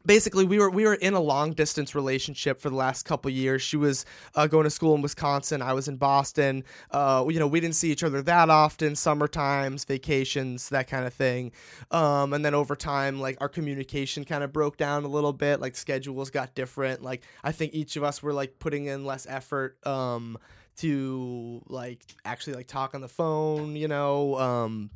basically 0.07 0.45
we 0.45 0.59
were 0.59 0.71
we 0.71 0.85
were 0.85 0.95
in 0.95 1.15
a 1.15 1.21
long 1.21 1.53
distance 1.53 1.95
relationship 1.95 2.61
for 2.61 2.71
the 2.71 2.77
last 2.77 3.05
couple 3.05 3.31
years. 3.31 3.63
She 3.63 3.77
was 3.77 4.05
uh, 4.35 4.47
going 4.47 4.65
to 4.65 4.71
school 4.71 4.95
in 4.95 5.03
Wisconsin. 5.03 5.61
I 5.63 5.73
was 5.73 5.89
in 5.89 5.97
Boston. 5.97 6.65
Uh, 6.91 7.25
you 7.29 7.39
know, 7.39 7.47
we 7.47 7.61
didn't 7.61 7.75
see 7.75 7.91
each 7.91 8.05
other 8.05 8.23
that 8.23 8.49
often. 8.51 8.95
Summer 8.95 9.29
times, 9.29 9.85
vacations, 9.85 10.69
that 10.71 10.89
kind 10.89 11.07
of 11.07 11.13
thing. 11.13 11.53
Um, 11.91 12.33
and 12.33 12.45
then 12.45 12.55
over 12.55 12.77
time, 12.77 13.21
like 13.21 13.37
our 13.41 13.49
communication 13.49 14.25
kind 14.25 14.45
of 14.45 14.53
broke 14.53 14.77
down 14.77 15.05
a 15.05 15.09
little 15.09 15.33
bit. 15.33 15.61
Like 15.61 15.77
schedules 15.77 16.31
got 16.31 16.55
different. 16.55 17.03
Like 17.03 17.23
I 17.43 17.53
think 17.53 17.75
each 17.75 17.97
of 17.97 18.05
us 18.05 18.23
were 18.23 18.33
like 18.33 18.59
putting 18.59 18.87
in 18.87 19.05
less 19.05 19.27
effort. 19.29 19.85
Um, 19.87 20.39
to 20.77 21.63
like 21.69 22.01
actually 22.27 22.55
like 22.55 22.67
talk 22.67 22.95
on 22.95 23.01
the 23.01 23.09
phone, 23.09 23.77
you 23.77 23.89
know, 23.89 24.39
um, 24.39 24.91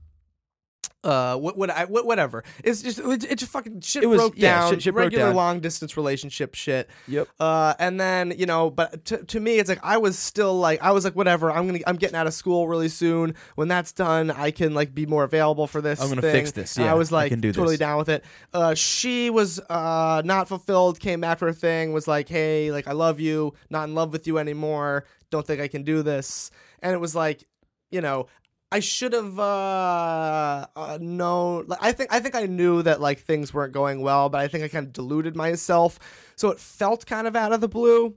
uh, 1.03 1.37
what, 1.37 1.57
what, 1.57 1.71
I, 1.71 1.85
what, 1.87 2.05
whatever. 2.07 2.45
It's 2.63 2.83
just, 2.83 2.99
it, 2.99 3.25
it 3.25 3.37
just 3.39 3.51
fucking 3.53 3.81
shit 3.81 4.03
It 4.03 4.07
was- 4.07 4.19
broke 4.21 4.35
yeah, 4.37 4.61
down. 4.61 4.71
shit- 4.73 4.83
shit 4.83 4.93
broke 4.95 5.05
regular 5.05 5.27
down. 5.27 5.35
long 5.37 5.61
distance 5.61 5.97
relationship 5.97 6.55
shit. 6.55 6.89
Yep. 7.09 7.29
Uh, 7.41 7.75
and 7.79 7.99
then 8.01 8.35
you 8.37 8.47
know, 8.47 8.71
but 8.71 9.05
to, 9.07 9.19
to 9.25 9.41
me, 9.41 9.59
it's 9.59 9.69
like 9.69 9.81
I 9.83 9.97
was 9.97 10.19
still 10.19 10.59
like 10.59 10.83
I 10.83 10.91
was 10.93 11.05
like 11.05 11.17
whatever. 11.17 11.51
I'm 11.51 11.67
gonna 11.67 11.79
I'm 11.87 11.97
getting 11.97 12.17
out 12.17 12.27
of 12.27 12.35
school 12.35 12.69
really 12.69 12.89
soon. 12.89 13.35
When 13.55 13.69
that's 13.69 13.93
done, 13.93 14.31
I 14.31 14.51
can 14.51 14.75
like 14.75 14.95
be 14.95 15.07
more 15.07 15.25
available 15.25 15.67
for 15.67 15.81
this. 15.81 16.01
I'm 16.01 16.09
gonna 16.09 16.21
thing. 16.23 16.33
fix 16.33 16.53
this, 16.53 16.77
yeah, 16.77 16.91
I 16.91 16.95
was 16.95 17.13
I 17.13 17.17
like 17.17 17.31
can 17.33 17.41
do 17.41 17.53
totally 17.53 17.75
this. 17.75 17.81
down 17.81 17.97
with 17.99 18.09
it. 18.09 18.25
Uh, 18.53 18.75
she 18.75 19.31
was 19.31 19.59
uh 19.71 20.23
not 20.25 20.49
fulfilled. 20.49 21.01
Came 21.01 21.21
back 21.21 21.39
for 21.39 21.49
a 21.49 21.55
thing. 21.55 21.93
Was 21.93 22.07
like, 22.09 22.29
hey, 22.29 22.71
like 22.73 22.87
I 22.87 22.93
love 22.93 23.21
you. 23.21 23.55
Not 23.71 23.89
in 23.89 23.95
love 23.95 24.13
with 24.13 24.27
you 24.27 24.39
anymore. 24.39 25.05
Don't 25.31 25.47
think 25.47 25.61
I 25.61 25.69
can 25.69 25.83
do 25.85 26.03
this. 26.03 26.51
And 26.83 26.93
it 26.93 26.99
was 26.99 27.15
like, 27.15 27.45
you 27.91 28.01
know, 28.01 28.27
I 28.73 28.81
should 28.81 29.13
have 29.13 29.39
uh, 29.39 30.67
uh 30.77 30.99
known. 31.01 31.67
Like, 31.67 31.81
I 31.83 31.93
think 31.93 32.13
I 32.13 32.21
think 32.21 32.35
I 32.35 32.47
knew 32.47 32.83
that 32.83 33.01
like 33.01 33.21
things 33.21 33.53
weren't 33.53 33.73
going 33.73 34.01
well, 34.01 34.29
but 34.29 34.41
I 34.41 34.49
think 34.49 34.65
I 34.65 34.69
kind 34.69 34.87
of 34.87 34.93
deluded 34.93 35.35
myself, 35.37 35.99
so 36.37 36.51
it 36.51 36.61
felt 36.61 37.07
kind 37.07 37.27
of 37.27 37.35
out 37.35 37.53
of 37.53 37.61
the 37.61 37.69
blue. 37.69 38.15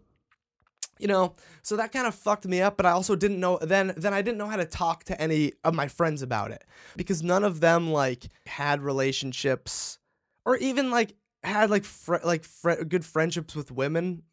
You 1.00 1.07
know, 1.07 1.33
so 1.63 1.75
that 1.77 1.91
kind 1.91 2.05
of 2.07 2.13
fucked 2.13 2.45
me 2.45 2.62
up. 2.62 2.77
But 2.77 2.86
I 2.86 2.91
also 2.91 3.15
didn't 3.15 3.39
know 3.39 3.57
then. 3.62 3.93
Then 3.98 4.13
I 4.13 4.22
didn't 4.22 4.38
know 4.38 4.48
how 4.48 4.57
to 4.57 4.65
talk 4.65 5.03
to 5.05 5.19
any 5.19 5.53
of 5.63 5.74
my 5.74 5.88
friends 5.88 6.22
about 6.22 6.51
it 6.51 6.63
because 6.95 7.24
none 7.24 7.43
of 7.43 7.60
them 7.60 7.91
like 7.91 8.27
had 8.45 8.81
relationships 8.81 9.98
or 10.45 10.57
even 10.57 10.91
like 10.91 11.15
had 11.43 11.69
like 11.69 11.83
fr- 11.83 12.17
like 12.24 12.43
fr- 12.43 12.83
good 12.83 13.05
friendships 13.05 13.55
with 13.55 13.72
women. 13.72 14.24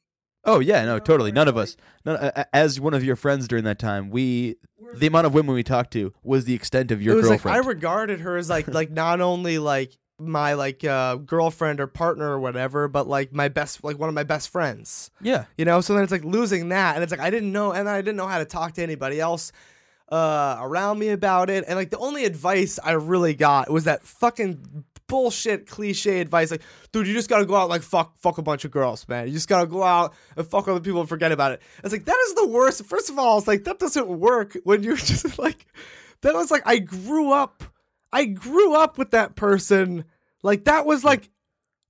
Oh 0.45 0.61
yeah, 0.61 0.85
no, 0.85 0.99
totally. 0.99 1.33
None 1.33 1.49
of 1.49 1.57
us. 1.57 1.77
None, 2.05 2.17
a- 2.17 2.33
a- 2.37 2.57
as 2.57 2.81
one 2.81 2.95
of 2.95 3.05
your 3.05 3.17
friends 3.17 3.47
during 3.49 3.65
that 3.65 3.79
time, 3.79 4.11
we 4.11 4.57
the 4.95 5.07
amount 5.07 5.27
of 5.27 5.35
women 5.35 5.55
we 5.55 5.63
talked 5.63 5.93
to 5.93 6.13
was 6.23 6.45
the 6.47 6.55
extent 6.55 6.91
of 6.91 7.01
your 7.03 7.15
it 7.15 7.17
was 7.19 7.29
girlfriend. 7.29 7.57
like 7.57 7.65
I 7.65 7.69
regarded 7.69 8.21
her 8.21 8.37
as 8.37 8.49
like 8.49 8.67
like 8.69 8.91
not 8.91 9.21
only 9.21 9.59
like 9.59 9.97
my 10.19 10.55
like 10.55 10.83
uh, 10.85 11.17
girlfriend 11.17 11.81
or 11.81 11.87
partner 11.87 12.31
or 12.31 12.41
whatever, 12.41 12.89
but 12.89 13.07
like 13.07 13.33
my 13.33 13.49
best 13.49 13.83
like 13.85 13.99
one 13.99 14.09
of 14.09 14.15
my 14.15 14.25
best 14.25 14.49
friends. 14.51 15.11
yeah. 15.21 15.45
You 15.57 15.65
know, 15.65 15.81
so 15.81 15.95
then 15.95 16.03
it's 16.03 16.13
like 16.13 16.25
losing 16.25 16.71
that, 16.71 16.95
and 16.95 17.03
it's 17.03 17.11
like 17.11 17.21
I 17.21 17.31
didn't 17.31 17.53
know, 17.53 17.73
and 17.73 17.89
I 17.89 18.01
didn't 18.01 18.17
know 18.17 18.27
how 18.27 18.39
to 18.39 18.45
talk 18.45 18.73
to 18.75 18.83
anybody 18.83 19.21
else 19.21 19.53
uh, 20.11 20.57
around 20.61 20.99
me 20.99 21.11
about 21.11 21.51
it, 21.51 21.65
and 21.69 21.77
like 21.77 21.91
the 21.91 21.99
only 21.99 22.25
advice 22.25 22.79
I 22.83 22.93
really 22.93 23.35
got 23.35 23.71
was 23.71 23.85
that 23.85 24.05
fucking 24.05 24.85
bullshit 25.11 25.67
cliche 25.67 26.21
advice, 26.21 26.51
like, 26.51 26.63
dude, 26.93 27.07
you 27.07 27.13
just 27.13 27.29
gotta 27.29 27.45
go 27.45 27.57
out 27.57 27.69
like 27.69 27.83
fuck 27.83 28.17
fuck 28.19 28.39
a 28.39 28.43
bunch 28.43 28.65
of 28.65 28.71
girls, 28.71 29.07
man. 29.09 29.27
You 29.27 29.35
just 29.35 29.49
gotta 29.49 29.67
go 29.67 29.83
out 29.83 30.15
and 30.37 30.47
fuck 30.47 30.69
other 30.69 30.81
people 30.81 31.01
and 31.01 31.09
forget 31.09 31.33
about 31.33 31.53
it. 31.53 31.61
It's 31.85 31.93
like 31.93 32.07
that 32.07 32.17
is 32.29 32.35
the 32.35 32.47
worst. 32.47 32.85
First 32.87 33.11
of 33.11 33.19
all, 33.19 33.37
it's 33.37 33.47
like 33.47 33.65
that 33.65 33.79
doesn't 33.79 34.09
work 34.09 34.57
when 34.65 34.83
you're 34.83 34.97
just 35.13 35.39
like 35.39 35.67
that 36.23 36.33
was 36.35 36.51
like 36.51 36.63
I 36.65 36.79
grew 36.79 37.33
up, 37.33 37.65
I 38.13 38.25
grew 38.25 38.75
up 38.75 38.97
with 38.97 39.11
that 39.11 39.37
person. 39.37 40.05
Like 40.43 40.65
that 40.65 40.87
was 40.87 41.05
like 41.05 41.29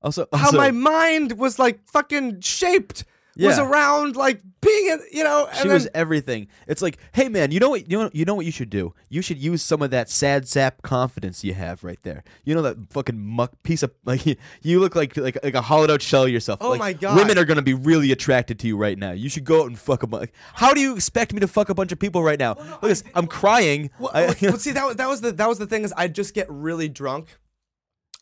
Also, 0.03 0.27
how 0.33 0.51
my 0.53 0.71
mind 0.73 1.39
was 1.39 1.59
like 1.59 1.87
fucking 1.89 2.41
shaped. 2.41 3.05
Was 3.39 3.59
around 3.59 4.17
like 4.17 4.41
being 4.61 4.87
in, 4.89 5.01
you 5.13 5.25
know, 5.25 5.47
and 5.47 5.57
She 5.57 5.65
then, 5.69 5.75
was 5.75 5.89
everything. 5.95 6.49
It's 6.67 6.83
like, 6.83 6.99
hey 7.13 7.29
man, 7.29 7.51
you 7.53 7.61
know 7.61 7.71
what? 7.71 7.91
You 7.91 7.99
know, 7.99 8.11
you 8.13 8.25
know 8.25 8.35
what 8.35 8.45
you 8.45 8.53
should 8.53 8.71
do. 8.71 8.93
You 9.09 9.23
should 9.23 9.39
use 9.39 9.63
some 9.63 9.81
of 9.83 9.91
that 9.93 10.11
sad 10.11 10.47
sap 10.49 10.83
confidence 10.83 11.43
you 11.45 11.55
have 11.55 11.83
right 11.85 11.99
there. 12.03 12.25
You 12.45 12.55
know 12.55 12.63
that 12.63 12.77
fucking 12.93 13.19
muck 13.19 13.53
piece 13.63 13.83
of 13.83 13.93
like 14.05 14.27
you 14.63 14.81
look 14.81 14.95
like 14.97 15.17
like 15.17 15.39
like 15.43 15.55
a 15.55 15.63
hollowed 15.63 15.91
out 15.91 16.03
shell 16.03 16.27
yourself. 16.29 16.59
Oh 16.61 16.71
Like, 16.71 16.79
my 16.81 16.93
God. 16.93 17.17
Women 17.17 17.39
are 17.39 17.45
gonna 17.45 17.63
be 17.63 17.75
really 17.75 18.13
attracted 18.13 18.59
to 18.61 18.67
you 18.67 18.77
right 18.77 18.99
now. 18.99 19.13
You 19.13 19.29
should 19.29 19.45
go 19.45 19.63
out 19.63 19.67
and 19.69 19.79
fuck 19.79 20.03
a 20.03 20.07
bunch. 20.07 20.21
Like, 20.23 20.35
how 20.55 20.75
do 20.75 20.81
you 20.81 20.95
expect 20.95 21.33
me 21.33 21.41
to 21.41 21.49
fuck 21.49 21.69
a 21.71 21.75
bunch 21.75 21.93
of 21.93 21.99
people 21.99 22.23
right 22.23 22.39
now? 22.39 22.55
Look, 22.55 22.83
at 22.85 22.89
this, 22.89 23.05
I'm 23.15 23.27
crying. 23.27 23.91
Well, 23.99 24.11
I- 24.13 24.27
well, 24.27 24.35
well, 24.43 24.57
see 24.59 24.73
that 24.73 24.85
was 24.87 24.97
that 24.97 25.09
was 25.09 25.21
the 25.21 25.33
that 25.33 25.49
was 25.49 25.59
the 25.59 25.67
thing 25.67 25.85
is 25.85 25.95
I'd 25.97 26.15
just 26.15 26.35
get 26.35 26.47
really 26.51 26.89
drunk. 26.89 27.29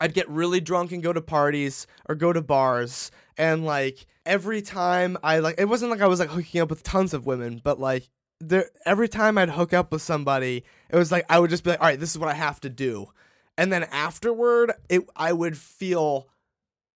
I'd 0.00 0.14
get 0.14 0.28
really 0.28 0.60
drunk 0.60 0.92
and 0.92 1.02
go 1.02 1.12
to 1.12 1.20
parties 1.20 1.88
or 2.08 2.14
go 2.14 2.32
to 2.32 2.40
bars 2.40 3.10
and 3.38 3.64
like 3.64 4.06
every 4.26 4.60
time 4.60 5.16
I 5.22 5.38
like 5.38 5.54
it 5.58 5.64
wasn't 5.66 5.90
like 5.90 6.00
I 6.02 6.06
was 6.06 6.20
like 6.20 6.28
hooking 6.30 6.60
up 6.60 6.68
with 6.70 6.82
tons 6.82 7.14
of 7.14 7.24
women, 7.24 7.60
but 7.64 7.80
like 7.80 8.08
there 8.40 8.66
every 8.84 9.08
time 9.08 9.38
I'd 9.38 9.50
hook 9.50 9.72
up 9.72 9.90
with 9.92 10.02
somebody, 10.02 10.64
it 10.90 10.96
was 10.96 11.10
like 11.10 11.24
I 11.30 11.38
would 11.38 11.50
just 11.50 11.64
be 11.64 11.70
like, 11.70 11.80
all 11.80 11.86
right, 11.86 11.98
this 11.98 12.10
is 12.10 12.18
what 12.18 12.28
I 12.28 12.34
have 12.34 12.60
to 12.60 12.68
do, 12.68 13.10
and 13.56 13.72
then 13.72 13.84
afterward, 13.84 14.72
it 14.88 15.02
I 15.16 15.32
would 15.32 15.56
feel 15.56 16.28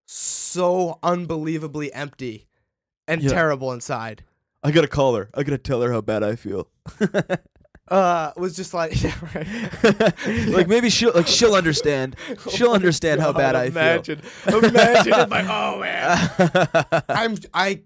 so 0.06 0.98
unbelievably 1.02 1.92
empty 1.92 2.46
and 3.08 3.22
Yeah. 3.22 3.30
terrible 3.30 3.72
inside. 3.72 4.24
I 4.62 4.70
gotta 4.70 4.88
call 4.88 5.14
her. 5.16 5.30
I 5.34 5.42
gotta 5.42 5.58
tell 5.58 5.80
her 5.82 5.90
how 5.92 6.00
bad 6.00 6.22
I 6.22 6.36
feel. 6.36 6.68
Uh, 7.88 8.32
was 8.36 8.54
just 8.54 8.72
like 8.72 9.02
yeah, 9.02 9.14
right. 9.34 10.48
like 10.48 10.68
maybe 10.68 10.88
she'll 10.88 11.12
like 11.14 11.26
she'll 11.26 11.54
understand. 11.54 12.16
She'll 12.50 12.72
understand 12.72 13.20
how 13.20 13.32
bad 13.32 13.56
I 13.56 13.70
feel. 13.70 13.78
imagine, 13.78 14.22
Imagine 14.46 15.12
I, 15.12 15.46
oh 15.48 15.80
man. 15.80 17.02
I'm 17.08 17.36
I 17.52 17.82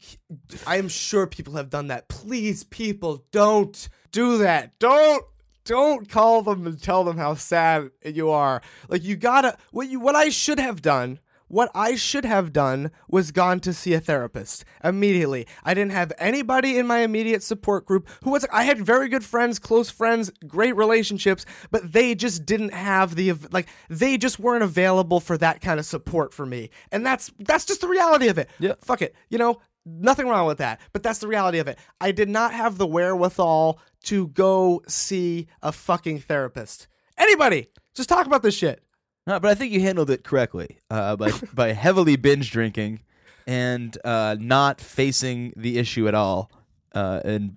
I 0.66 0.76
am 0.76 0.88
sure 0.88 1.26
people 1.26 1.54
have 1.54 1.70
done 1.70 1.88
that. 1.88 2.08
Please, 2.08 2.64
people, 2.64 3.24
don't 3.32 3.88
do 4.12 4.38
that. 4.38 4.78
Don't 4.78 5.24
don't 5.64 6.08
call 6.08 6.42
them 6.42 6.66
and 6.66 6.80
tell 6.80 7.02
them 7.04 7.16
how 7.16 7.34
sad 7.34 7.90
you 8.04 8.30
are. 8.30 8.62
Like 8.88 9.02
you 9.02 9.16
gotta 9.16 9.56
what 9.72 9.88
you 9.88 9.98
what 9.98 10.14
I 10.14 10.28
should 10.28 10.60
have 10.60 10.82
done. 10.82 11.18
What 11.48 11.70
I 11.74 11.94
should 11.94 12.24
have 12.24 12.52
done 12.52 12.90
was 13.08 13.30
gone 13.30 13.60
to 13.60 13.72
see 13.72 13.94
a 13.94 14.00
therapist 14.00 14.64
immediately. 14.82 15.46
I 15.64 15.74
didn't 15.74 15.92
have 15.92 16.12
anybody 16.18 16.76
in 16.76 16.86
my 16.86 16.98
immediate 16.98 17.42
support 17.42 17.86
group 17.86 18.08
who 18.24 18.30
was 18.30 18.46
I 18.52 18.64
had 18.64 18.84
very 18.84 19.08
good 19.08 19.24
friends, 19.24 19.58
close 19.58 19.88
friends, 19.88 20.30
great 20.46 20.74
relationships, 20.76 21.46
but 21.70 21.92
they 21.92 22.14
just 22.14 22.46
didn't 22.46 22.74
have 22.74 23.14
the 23.14 23.34
like 23.52 23.68
they 23.88 24.18
just 24.18 24.38
weren't 24.40 24.64
available 24.64 25.20
for 25.20 25.38
that 25.38 25.60
kind 25.60 25.78
of 25.78 25.86
support 25.86 26.34
for 26.34 26.46
me. 26.46 26.70
And 26.90 27.06
that's 27.06 27.30
that's 27.38 27.64
just 27.64 27.80
the 27.80 27.88
reality 27.88 28.28
of 28.28 28.38
it. 28.38 28.50
Yeah. 28.58 28.74
Fuck 28.80 29.02
it. 29.02 29.14
You 29.28 29.38
know, 29.38 29.60
nothing 29.84 30.26
wrong 30.26 30.46
with 30.46 30.58
that, 30.58 30.80
but 30.92 31.02
that's 31.02 31.20
the 31.20 31.28
reality 31.28 31.58
of 31.58 31.68
it. 31.68 31.78
I 32.00 32.10
did 32.10 32.28
not 32.28 32.52
have 32.52 32.76
the 32.76 32.86
wherewithal 32.86 33.78
to 34.04 34.28
go 34.28 34.82
see 34.88 35.46
a 35.62 35.70
fucking 35.70 36.20
therapist. 36.20 36.88
Anybody, 37.16 37.68
just 37.94 38.08
talk 38.08 38.26
about 38.26 38.42
this 38.42 38.54
shit. 38.54 38.82
No, 39.26 39.40
but 39.40 39.50
I 39.50 39.54
think 39.54 39.73
you 39.73 39.80
handled 39.80 40.11
it 40.11 40.23
correctly 40.23 40.78
uh, 40.90 41.16
by 41.16 41.33
by 41.54 41.73
heavily 41.73 42.16
binge 42.16 42.50
drinking 42.50 43.00
and 43.47 43.97
uh, 44.04 44.37
not 44.38 44.80
facing 44.80 45.52
the 45.56 45.78
issue 45.78 46.09
at 46.09 46.14
all 46.14 46.50
uh, 46.95 47.21
and 47.25 47.56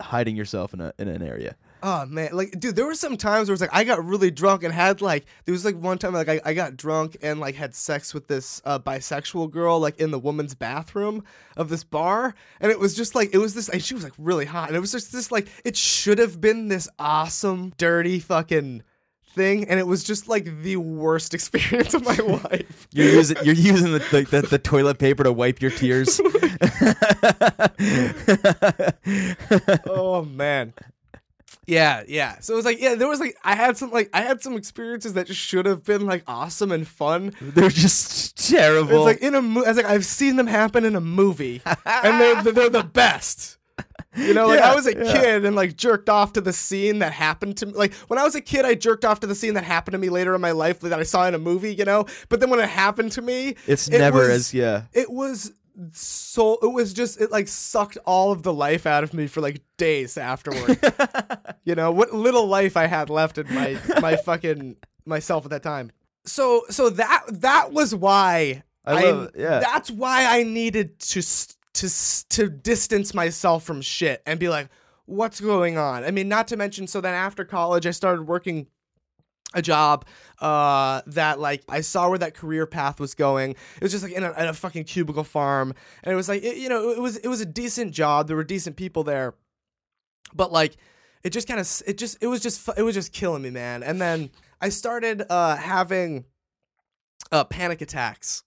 hiding 0.00 0.36
yourself 0.36 0.74
in 0.74 0.80
a 0.80 0.92
in 0.98 1.08
an 1.08 1.22
area. 1.22 1.56
Oh 1.80 2.06
man, 2.06 2.30
like 2.32 2.58
dude, 2.58 2.74
there 2.74 2.84
were 2.84 2.94
some 2.94 3.16
times 3.16 3.48
where 3.48 3.54
it's 3.54 3.60
like 3.60 3.72
I 3.72 3.84
got 3.84 4.04
really 4.04 4.30
drunk 4.32 4.64
and 4.64 4.74
had 4.74 5.00
like 5.00 5.26
there 5.44 5.52
was 5.52 5.64
like 5.64 5.76
one 5.76 5.96
time 5.96 6.12
like 6.12 6.28
I, 6.28 6.40
I 6.44 6.52
got 6.52 6.76
drunk 6.76 7.16
and 7.22 7.38
like 7.38 7.54
had 7.54 7.74
sex 7.74 8.12
with 8.12 8.26
this 8.26 8.60
uh, 8.64 8.80
bisexual 8.80 9.50
girl 9.50 9.78
like 9.78 9.98
in 10.00 10.10
the 10.10 10.18
woman's 10.18 10.54
bathroom 10.54 11.22
of 11.56 11.68
this 11.68 11.84
bar. 11.84 12.34
And 12.60 12.72
it 12.72 12.80
was 12.80 12.96
just 12.96 13.14
like 13.14 13.30
it 13.32 13.38
was 13.38 13.54
this 13.54 13.68
and 13.68 13.82
she 13.82 13.94
was 13.94 14.02
like 14.02 14.14
really 14.18 14.44
hot. 14.44 14.68
And 14.68 14.76
it 14.76 14.80
was 14.80 14.90
just 14.90 15.12
this 15.12 15.30
like 15.30 15.48
it 15.64 15.76
should 15.76 16.18
have 16.18 16.40
been 16.40 16.66
this 16.66 16.88
awesome 16.98 17.72
dirty 17.76 18.18
fucking 18.18 18.82
thing 19.30 19.68
and 19.68 19.78
it 19.78 19.86
was 19.86 20.02
just 20.04 20.28
like 20.28 20.62
the 20.62 20.76
worst 20.76 21.34
experience 21.34 21.94
of 21.94 22.04
my 22.04 22.16
life. 22.50 22.88
You're 22.92 23.10
using 23.10 23.36
you're 23.42 23.54
using 23.54 23.92
the, 23.92 23.98
the, 23.98 24.22
the, 24.22 24.42
the 24.42 24.58
toilet 24.58 24.98
paper 24.98 25.24
to 25.24 25.32
wipe 25.32 25.62
your 25.62 25.70
tears. 25.70 26.20
oh 29.86 30.24
man. 30.24 30.74
Yeah, 31.66 32.02
yeah. 32.08 32.38
So 32.40 32.54
it 32.54 32.56
was 32.56 32.64
like, 32.64 32.80
yeah, 32.80 32.94
there 32.94 33.08
was 33.08 33.20
like, 33.20 33.36
I 33.44 33.54
had 33.54 33.76
some 33.76 33.90
like, 33.90 34.08
I 34.14 34.22
had 34.22 34.42
some 34.42 34.56
experiences 34.56 35.12
that 35.12 35.28
should 35.28 35.66
have 35.66 35.84
been 35.84 36.06
like 36.06 36.22
awesome 36.26 36.72
and 36.72 36.88
fun, 36.88 37.34
They're 37.42 37.68
just 37.68 38.48
terrible. 38.48 39.06
It's 39.06 39.14
like 39.20 39.20
in 39.20 39.34
a 39.34 39.42
movie. 39.42 39.66
I 39.66 39.68
was 39.68 39.76
like, 39.76 39.86
I've 39.86 40.06
seen 40.06 40.36
them 40.36 40.46
happen 40.46 40.86
in 40.86 40.96
a 40.96 41.00
movie, 41.00 41.60
and 41.84 42.20
they're 42.20 42.42
they're 42.54 42.70
the 42.70 42.84
best. 42.84 43.57
You 44.18 44.34
know, 44.34 44.48
like 44.48 44.58
Yeah, 44.60 44.72
I 44.72 44.74
was 44.74 44.86
a 44.86 44.94
yeah. 44.94 45.12
kid 45.20 45.44
and 45.44 45.54
like 45.56 45.76
jerked 45.76 46.08
off 46.08 46.32
to 46.34 46.40
the 46.40 46.52
scene 46.52 46.98
that 47.00 47.12
happened 47.12 47.56
to 47.58 47.66
me. 47.66 47.72
Like 47.72 47.94
when 48.08 48.18
I 48.18 48.24
was 48.24 48.34
a 48.34 48.40
kid, 48.40 48.64
I 48.64 48.74
jerked 48.74 49.04
off 49.04 49.20
to 49.20 49.26
the 49.26 49.34
scene 49.34 49.54
that 49.54 49.64
happened 49.64 49.92
to 49.92 49.98
me 49.98 50.08
later 50.08 50.34
in 50.34 50.40
my 50.40 50.50
life 50.52 50.80
that 50.80 50.92
I 50.98 51.02
saw 51.04 51.26
in 51.26 51.34
a 51.34 51.38
movie. 51.38 51.74
You 51.74 51.84
know, 51.84 52.06
but 52.28 52.40
then 52.40 52.50
when 52.50 52.60
it 52.60 52.68
happened 52.68 53.12
to 53.12 53.22
me, 53.22 53.54
it's 53.66 53.88
it 53.88 53.98
never 53.98 54.18
was- 54.20 54.28
as 54.30 54.54
yeah. 54.54 54.82
It 54.92 55.10
was 55.10 55.52
so. 55.92 56.58
It 56.62 56.72
was 56.72 56.92
just. 56.92 57.20
It 57.20 57.30
like 57.30 57.46
sucked 57.48 57.98
all 58.04 58.32
of 58.32 58.42
the 58.42 58.52
life 58.52 58.86
out 58.86 59.04
of 59.04 59.14
me 59.14 59.26
for 59.28 59.40
like 59.40 59.60
days 59.76 60.16
afterward. 60.18 60.78
you 61.64 61.74
know 61.74 61.90
what 61.92 62.12
little 62.12 62.46
life 62.46 62.76
I 62.76 62.86
had 62.86 63.10
left 63.10 63.38
in 63.38 63.52
my 63.54 63.78
my 64.00 64.16
fucking 64.16 64.76
myself 65.06 65.44
at 65.44 65.50
that 65.50 65.62
time. 65.62 65.92
So 66.24 66.64
so 66.68 66.90
that 66.90 67.24
that 67.28 67.72
was 67.72 67.94
why 67.94 68.62
I 68.84 69.04
love 69.04 69.24
it, 69.34 69.40
yeah. 69.40 69.60
That's 69.60 69.90
why 69.90 70.24
I 70.26 70.42
needed 70.42 70.98
to 71.00 71.20
s- 71.20 71.54
to 71.78 72.28
to 72.30 72.48
distance 72.48 73.14
myself 73.14 73.64
from 73.64 73.80
shit 73.80 74.22
and 74.26 74.40
be 74.40 74.48
like, 74.48 74.68
what's 75.06 75.40
going 75.40 75.78
on? 75.78 76.04
I 76.04 76.10
mean, 76.10 76.28
not 76.28 76.48
to 76.48 76.56
mention. 76.56 76.86
So 76.86 77.00
then 77.00 77.14
after 77.14 77.44
college, 77.44 77.86
I 77.86 77.92
started 77.92 78.22
working 78.26 78.66
a 79.54 79.62
job 79.62 80.04
uh 80.40 81.00
that 81.06 81.40
like 81.40 81.64
I 81.70 81.80
saw 81.80 82.10
where 82.10 82.18
that 82.18 82.34
career 82.34 82.66
path 82.66 83.00
was 83.00 83.14
going. 83.14 83.52
It 83.52 83.82
was 83.82 83.92
just 83.92 84.04
like 84.04 84.12
in 84.12 84.22
a, 84.22 84.30
in 84.32 84.46
a 84.46 84.52
fucking 84.52 84.84
cubicle 84.84 85.24
farm, 85.24 85.72
and 86.02 86.12
it 86.12 86.16
was 86.16 86.28
like 86.28 86.42
it, 86.42 86.58
you 86.58 86.68
know 86.68 86.90
it 86.90 87.00
was 87.00 87.16
it 87.16 87.28
was 87.28 87.40
a 87.40 87.46
decent 87.46 87.92
job. 87.92 88.26
There 88.26 88.36
were 88.36 88.44
decent 88.44 88.76
people 88.76 89.04
there, 89.04 89.34
but 90.34 90.52
like 90.52 90.76
it 91.24 91.30
just 91.30 91.48
kind 91.48 91.60
of 91.60 91.82
it 91.86 91.96
just 91.96 92.18
it 92.20 92.26
was 92.26 92.40
just 92.40 92.68
it 92.76 92.82
was 92.82 92.94
just 92.94 93.12
killing 93.12 93.42
me, 93.42 93.50
man. 93.50 93.82
And 93.82 94.00
then 94.00 94.30
I 94.60 94.68
started 94.68 95.24
uh 95.30 95.56
having 95.56 96.26
uh 97.32 97.44
panic 97.44 97.80
attacks 97.80 98.42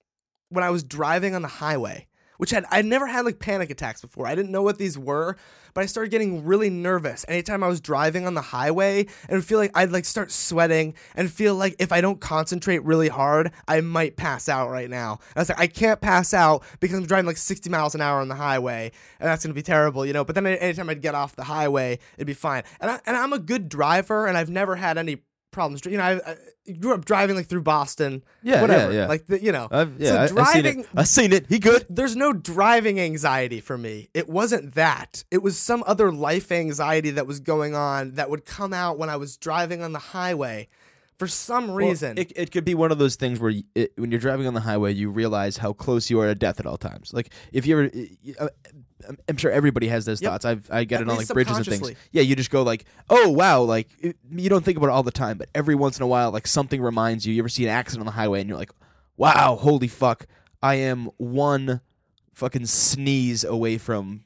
when 0.49 0.63
I 0.63 0.69
was 0.69 0.83
driving 0.83 1.33
on 1.33 1.41
the 1.41 1.47
highway. 1.47 2.07
Which 2.41 2.49
had 2.49 2.65
I 2.71 2.81
never 2.81 3.05
had 3.05 3.23
like 3.23 3.37
panic 3.37 3.69
attacks 3.69 4.01
before. 4.01 4.25
I 4.25 4.33
didn't 4.33 4.49
know 4.49 4.63
what 4.63 4.79
these 4.79 4.97
were, 4.97 5.37
but 5.75 5.83
I 5.83 5.85
started 5.85 6.09
getting 6.09 6.43
really 6.43 6.71
nervous 6.71 7.23
anytime 7.27 7.63
I 7.63 7.67
was 7.67 7.79
driving 7.79 8.25
on 8.25 8.33
the 8.33 8.41
highway 8.41 9.05
and 9.29 9.45
feel 9.45 9.59
like 9.59 9.69
I'd 9.75 9.91
like 9.91 10.05
start 10.05 10.31
sweating 10.31 10.95
and 11.15 11.31
feel 11.31 11.53
like 11.53 11.75
if 11.77 11.91
I 11.91 12.01
don't 12.01 12.19
concentrate 12.19 12.83
really 12.83 13.09
hard, 13.09 13.51
I 13.67 13.81
might 13.81 14.15
pass 14.17 14.49
out 14.49 14.71
right 14.71 14.89
now. 14.89 15.19
And 15.21 15.33
I 15.35 15.41
was 15.41 15.49
like, 15.49 15.59
I 15.59 15.67
can't 15.67 16.01
pass 16.01 16.33
out 16.33 16.63
because 16.79 16.97
I'm 16.97 17.05
driving 17.05 17.27
like 17.27 17.37
60 17.37 17.69
miles 17.69 17.93
an 17.93 18.01
hour 18.01 18.19
on 18.19 18.27
the 18.27 18.33
highway, 18.33 18.91
and 19.19 19.29
that's 19.29 19.45
gonna 19.45 19.53
be 19.53 19.61
terrible, 19.61 20.03
you 20.03 20.13
know. 20.13 20.25
But 20.25 20.33
then 20.33 20.47
anytime 20.47 20.89
I'd 20.89 21.03
get 21.03 21.13
off 21.13 21.35
the 21.35 21.43
highway, 21.43 21.99
it'd 22.17 22.25
be 22.25 22.33
fine. 22.33 22.63
And 22.79 22.89
I 22.89 22.99
and 23.05 23.15
I'm 23.15 23.33
a 23.33 23.39
good 23.39 23.69
driver, 23.69 24.25
and 24.25 24.35
I've 24.35 24.49
never 24.49 24.77
had 24.77 24.97
any 24.97 25.21
problems. 25.51 25.85
You 25.85 25.97
know, 25.97 26.03
I, 26.03 26.31
I 26.67 26.71
grew 26.73 26.93
up 26.93 27.05
driving 27.05 27.35
like 27.35 27.47
through 27.47 27.61
Boston, 27.63 28.23
Yeah, 28.41 28.61
whatever. 28.61 28.91
yeah, 28.93 29.01
yeah. 29.01 29.07
Like 29.07 29.25
the, 29.27 29.41
you 29.41 29.51
know, 29.51 29.67
I've, 29.71 29.99
yeah, 29.99 30.27
so 30.27 30.35
driving 30.35 30.39
I 30.39 30.53
seen 30.71 30.79
it. 30.79 30.87
I 30.95 31.03
seen 31.03 31.33
it. 31.33 31.45
He 31.49 31.59
good. 31.59 31.85
there's 31.89 32.15
no 32.15 32.33
driving 32.33 32.99
anxiety 32.99 33.61
for 33.61 33.77
me. 33.77 34.09
It 34.13 34.29
wasn't 34.29 34.75
that. 34.75 35.23
It 35.31 35.41
was 35.43 35.57
some 35.57 35.83
other 35.85 36.11
life 36.11 36.51
anxiety 36.51 37.11
that 37.11 37.27
was 37.27 37.39
going 37.39 37.75
on 37.75 38.13
that 38.13 38.29
would 38.29 38.45
come 38.45 38.73
out 38.73 38.97
when 38.97 39.09
I 39.09 39.17
was 39.17 39.37
driving 39.37 39.81
on 39.81 39.91
the 39.91 39.99
highway 39.99 40.67
for 41.21 41.27
some 41.27 41.67
Well, 41.67 41.77
reason. 41.77 42.17
it, 42.17 42.31
it 42.35 42.51
could 42.51 42.65
be 42.65 42.73
one 42.73 42.91
of 42.91 42.97
those 42.97 43.15
things 43.15 43.39
where 43.39 43.51
you, 43.51 43.63
it, 43.75 43.93
when 43.95 44.09
you're 44.09 44.19
driving 44.19 44.47
on 44.47 44.55
the 44.55 44.59
highway, 44.61 44.91
you 44.91 45.11
realize 45.11 45.57
how 45.57 45.71
close 45.71 46.09
you 46.09 46.19
are 46.19 46.25
to 46.25 46.33
death 46.33 46.59
at 46.59 46.65
all 46.65 46.77
times. 46.77 47.13
Like 47.13 47.31
if 47.51 47.67
you 47.67 47.77
ever, 47.79 47.91
uh, 48.39 48.49
I'm- 49.07 49.17
I'm 49.29 49.37
sure 49.37 49.51
everybody 49.51 49.87
has 49.87 50.05
those 50.05 50.19
Yep. 50.21 50.31
thoughts. 50.31 50.45
I've 50.45 50.67
I 50.71 50.83
get 50.83 50.95
At 50.95 51.01
it 51.03 51.09
on 51.09 51.15
like 51.17 51.19
least 51.19 51.33
bridges 51.33 51.57
and 51.57 51.65
things. 51.65 51.75
subconsciously. 51.77 52.09
Yeah, 52.11 52.23
you 52.23 52.35
just 52.35 52.49
go 52.49 52.63
like, 52.63 52.85
oh 53.09 53.29
wow, 53.29 53.61
like 53.61 53.89
it, 53.99 54.17
you 54.31 54.49
don't 54.49 54.65
think 54.65 54.77
about 54.77 54.87
it 54.87 54.93
all 54.93 55.03
the 55.03 55.11
time, 55.11 55.37
but 55.37 55.49
every 55.53 55.75
once 55.75 55.97
in 55.97 56.03
a 56.03 56.07
while, 56.07 56.31
like 56.31 56.47
something 56.47 56.81
reminds 56.81 57.25
you. 57.27 57.33
You 57.35 57.41
ever 57.43 57.49
see 57.49 57.63
an 57.65 57.69
accident 57.69 58.01
on 58.01 58.05
the 58.07 58.11
highway 58.19 58.39
and 58.41 58.49
you're 58.49 58.57
like, 58.59 58.71
wow, 59.17 59.57
holy 59.59 59.87
fuck, 59.87 60.25
I 60.63 60.75
am 60.75 61.09
one 61.17 61.81
fucking 62.33 62.65
sneeze 62.65 63.43
away 63.43 63.77
from 63.77 64.23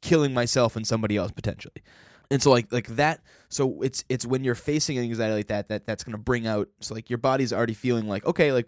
killing 0.00 0.32
myself 0.34 0.76
and 0.76 0.86
somebody 0.86 1.16
else 1.16 1.32
potentially. 1.32 1.82
And 2.30 2.42
so 2.42 2.50
like 2.50 2.72
like 2.72 2.86
that 2.96 3.20
so 3.54 3.80
it's 3.82 4.04
it's 4.08 4.26
when 4.26 4.42
you're 4.42 4.54
facing 4.54 4.98
anxiety 4.98 5.34
like 5.34 5.46
that 5.46 5.68
that 5.68 5.86
that's 5.86 6.02
going 6.02 6.12
to 6.12 6.18
bring 6.18 6.46
out 6.46 6.68
so 6.80 6.94
like 6.94 7.08
your 7.08 7.18
body's 7.18 7.52
already 7.52 7.74
feeling 7.74 8.08
like 8.08 8.24
okay 8.26 8.52
like 8.52 8.66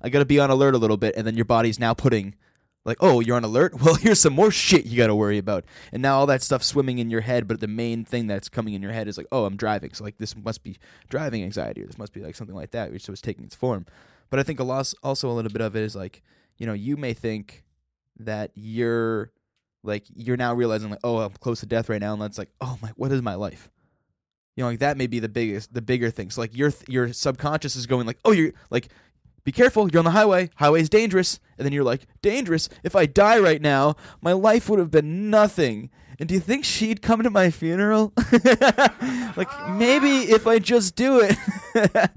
I 0.00 0.10
got 0.10 0.20
to 0.20 0.24
be 0.24 0.38
on 0.38 0.48
alert 0.48 0.76
a 0.76 0.78
little 0.78 0.96
bit 0.96 1.16
and 1.16 1.26
then 1.26 1.34
your 1.34 1.44
body's 1.44 1.80
now 1.80 1.92
putting 1.92 2.36
like 2.84 2.98
oh 3.00 3.18
you're 3.18 3.36
on 3.36 3.44
alert? 3.44 3.74
Well 3.82 3.96
here's 3.96 4.20
some 4.20 4.34
more 4.34 4.52
shit 4.52 4.86
you 4.86 4.96
got 4.96 5.08
to 5.08 5.14
worry 5.14 5.38
about. 5.38 5.64
And 5.92 6.02
now 6.02 6.18
all 6.18 6.26
that 6.26 6.42
stuff 6.42 6.62
swimming 6.62 6.98
in 6.98 7.10
your 7.10 7.22
head 7.22 7.48
but 7.48 7.58
the 7.58 7.66
main 7.66 8.04
thing 8.04 8.28
that's 8.28 8.48
coming 8.48 8.74
in 8.74 8.82
your 8.82 8.92
head 8.92 9.08
is 9.08 9.18
like 9.18 9.26
oh 9.32 9.44
I'm 9.44 9.56
driving. 9.56 9.92
So 9.92 10.04
like 10.04 10.18
this 10.18 10.36
must 10.36 10.62
be 10.62 10.78
driving 11.08 11.42
anxiety 11.42 11.82
or 11.82 11.86
this 11.86 11.98
must 11.98 12.12
be 12.12 12.20
like 12.20 12.36
something 12.36 12.56
like 12.56 12.70
that 12.70 12.92
which 12.92 13.04
so 13.04 13.12
it's 13.12 13.20
taking 13.20 13.44
its 13.44 13.56
form. 13.56 13.86
But 14.30 14.38
I 14.38 14.44
think 14.44 14.60
a 14.60 14.64
loss 14.64 14.94
also 15.02 15.28
a 15.28 15.32
little 15.32 15.50
bit 15.50 15.62
of 15.62 15.74
it 15.74 15.82
is 15.82 15.96
like 15.96 16.22
you 16.58 16.66
know 16.66 16.74
you 16.74 16.96
may 16.96 17.12
think 17.12 17.64
that 18.20 18.52
you're 18.54 19.32
like 19.82 20.04
you're 20.14 20.36
now 20.36 20.54
realizing 20.54 20.90
like, 20.90 21.00
oh, 21.02 21.18
I'm 21.18 21.32
close 21.32 21.60
to 21.60 21.66
death 21.66 21.88
right 21.88 22.00
now, 22.00 22.12
and 22.12 22.22
that's 22.22 22.38
like, 22.38 22.50
oh 22.60 22.78
my, 22.82 22.90
what 22.96 23.12
is 23.12 23.22
my 23.22 23.34
life? 23.34 23.68
You 24.58 24.64
know, 24.64 24.70
like 24.70 24.80
that 24.80 24.96
may 24.96 25.06
be 25.06 25.20
the 25.20 25.28
biggest, 25.28 25.72
the 25.72 25.80
bigger 25.80 26.10
thing. 26.10 26.30
So 26.30 26.40
like 26.40 26.56
your 26.56 26.72
your 26.88 27.12
subconscious 27.12 27.76
is 27.76 27.86
going 27.86 28.08
like, 28.08 28.18
oh, 28.24 28.32
you're 28.32 28.50
like, 28.70 28.88
be 29.44 29.52
careful, 29.52 29.88
you're 29.88 30.00
on 30.00 30.04
the 30.04 30.10
highway. 30.10 30.50
Highway's 30.56 30.88
dangerous, 30.88 31.38
and 31.56 31.64
then 31.64 31.72
you're 31.72 31.84
like, 31.84 32.08
dangerous. 32.22 32.68
If 32.82 32.96
I 32.96 33.06
die 33.06 33.38
right 33.38 33.62
now, 33.62 33.94
my 34.20 34.32
life 34.32 34.68
would 34.68 34.80
have 34.80 34.90
been 34.90 35.30
nothing. 35.30 35.90
And 36.18 36.28
do 36.28 36.34
you 36.34 36.40
think 36.40 36.64
she'd 36.64 37.02
come 37.02 37.22
to 37.22 37.30
my 37.30 37.52
funeral? 37.52 38.12
like 39.36 39.68
maybe 39.70 40.22
if 40.22 40.48
I 40.48 40.58
just 40.58 40.96
do 40.96 41.20
it, 41.20 41.36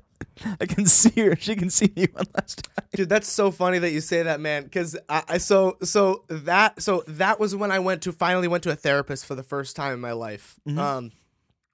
I 0.60 0.65
can 0.65 0.88
see 0.88 1.21
her. 1.21 1.36
She 1.36 1.56
can 1.56 1.69
see 1.69 1.93
me 1.95 2.08
one 2.12 2.25
last 2.34 2.63
time. 2.63 2.88
Dude, 2.95 3.08
that's 3.08 3.30
so 3.30 3.51
funny 3.51 3.77
that 3.77 3.91
you 3.91 4.01
say 4.01 4.23
that, 4.23 4.39
man. 4.39 4.63
Because 4.63 4.97
I, 5.08 5.21
I 5.27 5.38
so 5.38 5.77
so 5.84 6.23
that 6.27 6.82
so 6.82 7.04
that 7.08 7.39
was 7.39 7.56
when 7.56 7.71
I 7.71 7.77
went 7.77 8.01
to 8.01 8.12
finally 8.12 8.47
went 8.47 8.63
to 8.63 8.71
a 8.71 8.75
therapist 8.75 9.27
for 9.27 9.36
the 9.36 9.43
first 9.43 9.75
time 9.75 9.93
in 9.93 9.99
my 9.99 10.13
life. 10.13 10.56
Um, 10.75 11.12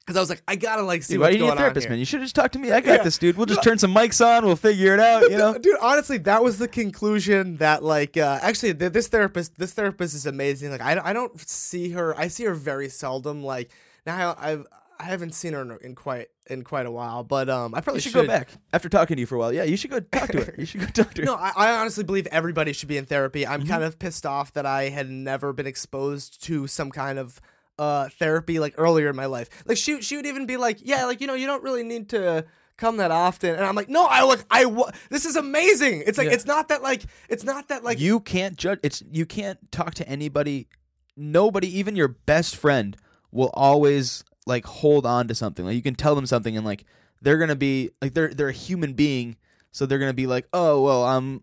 because 0.08 0.16
I 0.18 0.22
was 0.22 0.30
like, 0.30 0.42
I 0.48 0.56
gotta 0.56 0.84
like 0.84 1.04
see 1.04 1.16
Dude, 1.16 1.20
why 1.22 1.26
what's 1.28 1.34
do 1.34 1.38
you 1.40 1.44
need 1.44 1.48
going 1.50 1.58
a 1.58 1.62
therapist, 1.62 1.86
on 1.88 1.92
man? 1.92 2.00
You 2.00 2.06
should 2.06 2.22
just 2.22 2.34
talk 2.34 2.52
to 2.54 2.60
me. 2.60 2.72
I 2.72 2.80
got 2.82 3.00
Yeah. 3.00 3.04
this, 3.04 3.18
dude. 3.18 3.36
We'll 3.36 3.46
just 3.46 3.62
turn 3.62 3.78
some 3.78 3.94
mics 3.94 4.26
on. 4.26 4.46
We'll 4.46 4.56
figure 4.56 4.94
it 4.94 5.00
out. 5.02 5.24
You 5.30 5.38
know. 5.38 5.58
dude 5.58 5.76
honestly 5.82 6.18
that 6.20 6.42
was 6.44 6.58
the 6.58 6.68
conclusion 6.70 7.58
that 7.58 7.84
like 7.84 8.16
uh, 8.18 8.40
actually 8.42 8.74
th- 8.74 8.94
this 8.94 9.08
therapist 9.10 9.58
this 9.60 9.74
therapist 9.74 10.16
is 10.16 10.26
amazing 10.26 10.72
like 10.72 10.82
I, 10.82 11.00
I 11.04 11.14
don't 11.14 11.38
see 11.48 11.90
her 11.92 12.18
i 12.18 12.28
see 12.30 12.46
her 12.46 12.54
very 12.54 12.88
seldom 12.90 13.44
like 13.44 13.70
now 14.06 14.36
i've 14.40 14.66
i 15.00 15.04
haven't 15.04 15.34
seen 15.36 15.54
her 15.54 15.62
in, 15.62 15.78
in 15.82 15.96
quite 15.96 16.28
in 16.50 16.64
quite 16.64 16.86
a 16.86 16.92
while 16.92 17.24
but 17.24 17.50
um 17.50 17.76
i 17.76 17.82
probably 17.82 17.98
You 17.98 18.02
should 18.04 18.14
go 18.14 18.26
back 18.26 18.50
after 18.74 18.88
talking 18.90 19.18
to 19.18 19.22
you 19.22 19.26
for 19.28 19.36
a 19.36 19.40
while. 19.40 19.52
Yeah, 19.54 19.64
you 19.64 19.76
should 19.78 19.92
go 19.92 20.00
talk 20.00 20.30
to 20.30 20.44
her. 20.46 20.56
You 20.58 20.66
should 20.66 20.82
go 20.82 20.88
talk 20.88 21.14
to 21.16 21.22
her. 21.22 21.26
no 21.32 21.36
I, 21.36 21.52
I 21.56 21.72
honestly 21.80 22.04
believe 22.04 22.26
everybody 22.28 22.72
should 22.74 22.90
be 22.90 22.98
in 22.98 23.06
therapy 23.06 23.46
i'm 23.46 23.62
Mm-hmm. 23.62 23.70
kind 23.70 23.84
of 23.84 24.00
pissed 24.00 24.26
off 24.26 24.54
that 24.54 24.66
i 24.66 24.90
had 24.90 25.10
never 25.10 25.52
been 25.54 25.68
exposed 25.68 26.42
to 26.46 26.68
some 26.68 26.90
kind 26.92 27.20
of 27.20 27.42
uh 27.80 28.10
therapy 28.20 28.60
like 28.60 28.74
earlier 28.78 29.10
in 29.10 29.16
my 29.16 29.26
life 29.26 29.50
like 29.66 29.78
she 29.78 30.02
she 30.02 30.16
would 30.16 30.26
even 30.26 30.46
be 30.46 30.58
like 30.58 30.80
yeah 30.82 31.06
like 31.06 31.22
you 31.22 31.28
know 31.28 31.34
you 31.36 31.46
don't 31.46 31.64
really 31.64 31.84
need 31.84 32.10
to 32.10 32.44
come 32.78 32.98
that 32.98 33.12
often 33.12 33.56
and 33.56 33.64
i'm 33.66 33.76
like 33.76 33.90
no 33.90 34.06
i 34.06 34.22
like 34.24 34.44
i 34.52 34.66
this 35.10 35.26
is 35.26 35.36
amazing 35.36 36.04
it's 36.06 36.18
like 36.18 36.28
Yeah. 36.28 36.34
it's 36.34 36.46
not 36.46 36.68
that 36.70 36.82
like 36.84 37.04
it's 37.30 37.44
not 37.44 37.68
that 37.70 37.84
like 37.84 38.00
you 38.00 38.20
can't 38.20 38.56
judge. 38.58 38.80
It's 38.84 39.04
you 39.12 39.26
can't 39.26 39.72
talk 39.72 39.94
to 39.96 40.08
anybody. 40.08 40.68
Nobody, 41.16 41.68
even 41.80 41.96
your 41.96 42.10
best 42.10 42.56
friend, 42.56 42.96
will 43.32 43.50
always 43.56 44.24
like 44.46 44.66
hold 44.66 45.06
on 45.06 45.28
to 45.28 45.34
something. 45.36 45.66
Like 45.66 45.76
you 45.76 45.82
can 45.82 45.96
tell 45.96 46.14
them 46.14 46.28
something, 46.28 46.56
and 46.56 46.66
like 46.66 46.86
they're 47.22 47.40
gonna 47.40 47.56
be 47.56 47.90
like 48.02 48.14
they're 48.14 48.32
they're 48.34 48.50
a 48.50 48.54
human 48.54 48.94
being, 48.94 49.36
so 49.72 49.86
they're 49.88 49.98
gonna 49.98 50.14
be 50.14 50.28
like, 50.28 50.48
oh 50.54 50.82
well, 50.84 51.04
I'm 51.04 51.42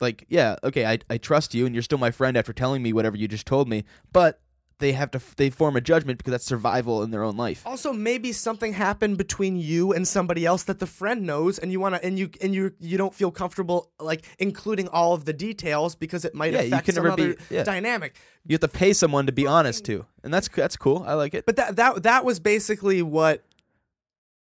like 0.00 0.24
yeah, 0.28 0.54
okay, 0.62 0.86
I 0.86 0.98
I 1.10 1.18
trust 1.18 1.52
you, 1.54 1.66
and 1.66 1.74
you're 1.74 1.82
still 1.82 1.98
my 1.98 2.12
friend 2.12 2.36
after 2.36 2.52
telling 2.52 2.80
me 2.82 2.92
whatever 2.92 3.16
you 3.16 3.26
just 3.28 3.46
told 3.46 3.68
me, 3.68 3.84
but. 4.12 4.40
They 4.82 4.92
have 4.92 5.10
to. 5.12 5.20
They 5.36 5.48
form 5.50 5.76
a 5.76 5.80
judgment 5.80 6.18
because 6.18 6.32
that's 6.32 6.44
survival 6.44 7.02
in 7.04 7.10
their 7.12 7.22
own 7.22 7.36
life. 7.36 7.62
Also, 7.64 7.92
maybe 7.92 8.32
something 8.32 8.72
happened 8.72 9.16
between 9.16 9.56
you 9.56 9.92
and 9.92 10.06
somebody 10.06 10.44
else 10.44 10.64
that 10.64 10.80
the 10.80 10.86
friend 10.86 11.22
knows, 11.22 11.58
and 11.60 11.70
you 11.70 11.78
want 11.80 11.94
to, 11.94 12.04
and 12.04 12.18
you 12.18 12.28
and 12.42 12.54
you 12.54 12.72
you 12.80 12.98
don't 12.98 13.14
feel 13.14 13.30
comfortable 13.30 13.90
like 14.00 14.24
including 14.38 14.88
all 14.88 15.14
of 15.14 15.24
the 15.24 15.32
details 15.32 15.94
because 15.94 16.24
it 16.24 16.34
might 16.34 16.52
Yeah, 16.52 16.62
you 16.62 16.66
affect 16.74 16.86
can 16.86 16.94
some 16.96 17.04
never 17.04 17.16
be- 17.16 17.36
yeah. 17.48 17.62
dynamic. 17.62 18.16
You 18.46 18.54
have 18.54 18.60
to 18.60 18.68
pay 18.68 18.92
someone 18.92 19.26
to 19.26 19.32
be 19.32 19.46
honest 19.46 19.84
too, 19.84 20.04
and 20.24 20.34
that's 20.34 20.48
that's 20.48 20.76
cool. 20.76 21.04
I 21.06 21.14
like 21.14 21.32
it. 21.32 21.46
But 21.46 21.56
that 21.56 21.76
that 21.76 22.02
that 22.02 22.24
was 22.24 22.40
basically 22.40 23.02
what 23.02 23.44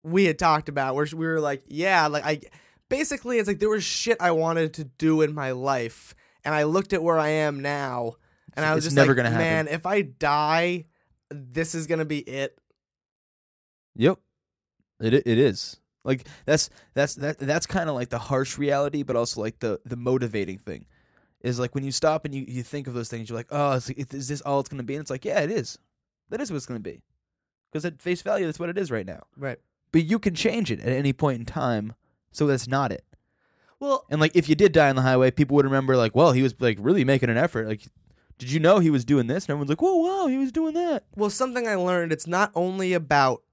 we 0.03 0.25
had 0.25 0.39
talked 0.39 0.69
about, 0.69 0.95
where 0.95 1.07
we 1.15 1.27
were 1.27 1.39
like, 1.39 1.63
yeah, 1.67 2.07
like 2.07 2.25
I 2.25 2.41
basically 2.89 3.37
it's 3.37 3.47
like 3.47 3.59
there 3.59 3.69
was 3.69 3.83
shit 3.83 4.17
I 4.19 4.31
wanted 4.31 4.73
to 4.73 4.85
do 4.85 5.21
in 5.21 5.35
my 5.35 5.51
life, 5.51 6.15
and 6.43 6.55
I 6.55 6.63
looked 6.63 6.93
at 6.93 7.03
where 7.03 7.19
I 7.19 7.29
am 7.29 7.61
now, 7.61 8.15
and 8.55 8.65
I 8.65 8.75
was 8.75 8.85
It's 8.85 8.93
just 8.93 8.95
never 8.95 9.11
like, 9.11 9.17
gonna 9.17 9.29
happen. 9.31 9.45
man, 9.45 9.67
if 9.67 9.85
I 9.85 10.01
die, 10.01 10.85
this 11.29 11.75
is 11.75 11.87
gonna 11.87 12.05
be 12.05 12.19
it. 12.19 12.57
Yep. 13.95 14.19
It 15.01 15.13
it 15.13 15.27
is. 15.27 15.77
Like 16.03 16.27
that's 16.45 16.69
that's 16.93 17.15
that 17.15 17.39
that's 17.39 17.65
kind 17.65 17.89
of 17.89 17.95
like 17.95 18.09
the 18.09 18.17
harsh 18.19 18.57
reality, 18.57 19.03
but 19.03 19.15
also 19.15 19.41
like 19.41 19.59
the 19.59 19.79
the 19.85 19.95
motivating 19.95 20.57
thing. 20.57 20.85
Is 21.41 21.59
like 21.59 21.73
when 21.73 21.83
you 21.83 21.91
stop 21.91 22.25
and 22.25 22.35
you, 22.35 22.45
you 22.47 22.61
think 22.61 22.85
of 22.85 22.93
those 22.93 23.09
things, 23.09 23.27
you're 23.27 23.35
like, 23.37 23.47
oh, 23.49 23.71
is, 23.71 23.89
is 23.89 24.27
this 24.27 24.41
all 24.41 24.59
it's 24.59 24.69
going 24.69 24.77
to 24.77 24.83
be? 24.83 24.93
And 24.93 25.01
it's 25.01 25.09
like, 25.09 25.25
yeah, 25.25 25.39
it 25.39 25.49
is. 25.49 25.79
That 26.29 26.39
is 26.39 26.51
what 26.51 26.57
it's 26.57 26.67
going 26.67 26.79
to 26.79 26.87
be. 26.87 27.01
Because 27.71 27.83
at 27.83 27.99
face 27.99 28.21
value, 28.21 28.45
that's 28.45 28.59
what 28.59 28.69
it 28.69 28.77
is 28.77 28.91
right 28.91 29.07
now. 29.07 29.23
Right. 29.35 29.57
But 29.91 30.03
you 30.03 30.19
can 30.19 30.35
change 30.35 30.69
it 30.69 30.79
at 30.81 30.89
any 30.89 31.13
point 31.13 31.39
in 31.39 31.45
time, 31.47 31.95
so 32.31 32.45
that's 32.45 32.67
not 32.67 32.91
it. 32.91 33.03
Well, 33.79 34.05
And 34.11 34.21
like 34.21 34.35
if 34.35 34.47
you 34.49 34.53
did 34.53 34.71
die 34.71 34.89
on 34.89 34.95
the 34.95 35.01
highway, 35.01 35.31
people 35.31 35.55
would 35.55 35.65
remember 35.65 35.97
like, 35.97 36.15
well, 36.15 36.31
he 36.31 36.43
was 36.43 36.53
like 36.59 36.77
really 36.79 37.03
making 37.03 37.31
an 37.31 37.37
effort. 37.37 37.67
Like, 37.67 37.81
did 38.41 38.51
you 38.51 38.59
know 38.59 38.79
he 38.79 38.89
was 38.89 39.05
doing 39.05 39.27
this? 39.27 39.43
And 39.43 39.51
everyone's 39.51 39.69
like, 39.69 39.83
whoa, 39.83 39.97
wow, 39.97 40.25
he 40.25 40.39
was 40.39 40.51
doing 40.51 40.73
that. 40.73 41.03
well, 41.15 41.29
something 41.29 41.67
I 41.67 41.75
learned. 41.75 42.11
It's 42.11 42.25
not 42.25 42.51
only 42.55 42.93
about 42.93 43.43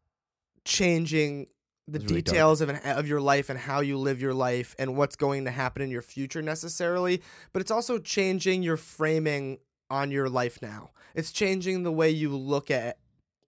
changing 0.65 1.49
the 1.87 1.99
really 1.99 2.23
dark. 2.23 2.25
details 2.25 2.61
of 2.63 2.71
an, 2.71 2.77
of 2.85 3.07
your 3.07 3.21
life 3.21 3.51
and 3.51 3.59
how 3.59 3.81
you 3.81 3.99
live 3.99 4.23
your 4.23 4.33
life 4.33 4.75
and 4.79 4.97
what's 4.97 5.15
going 5.15 5.45
to 5.45 5.51
happen 5.51 5.83
in 5.83 5.91
your 5.91 6.01
future 6.01 6.41
necessarily, 6.41 7.23
but 7.53 7.61
it's 7.61 7.71
also 7.71 7.99
changing 7.99 8.63
your 8.63 8.79
framing 8.79 9.59
on 9.91 10.11
your 10.11 10.31
life 10.31 10.63
now. 10.63 10.93
It's 11.15 11.33
changing 11.33 11.83
the 11.83 11.93
way 11.93 12.09
you 12.09 12.35
look 12.35 12.71
at 12.71 12.97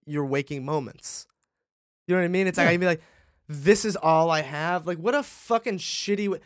your 0.05 0.26
waking 0.26 0.66
moments. 0.66 1.26
You 2.07 2.16
know 2.16 2.20
what 2.20 2.26
I 2.26 2.29
mean? 2.29 2.48
It's 2.48 2.59
like 2.59 2.68
I'd 2.68 2.81
be 2.81 2.85
like, 2.87 3.03
"This 3.48 3.87
is 3.87 3.96
all 3.96 4.31
I 4.31 4.42
have." 4.42 4.87
Like, 4.87 4.98
what 4.98 5.14
a 5.14 5.22
fucking 5.22 5.79
shitty. 5.79 6.29
Way. 6.29 6.40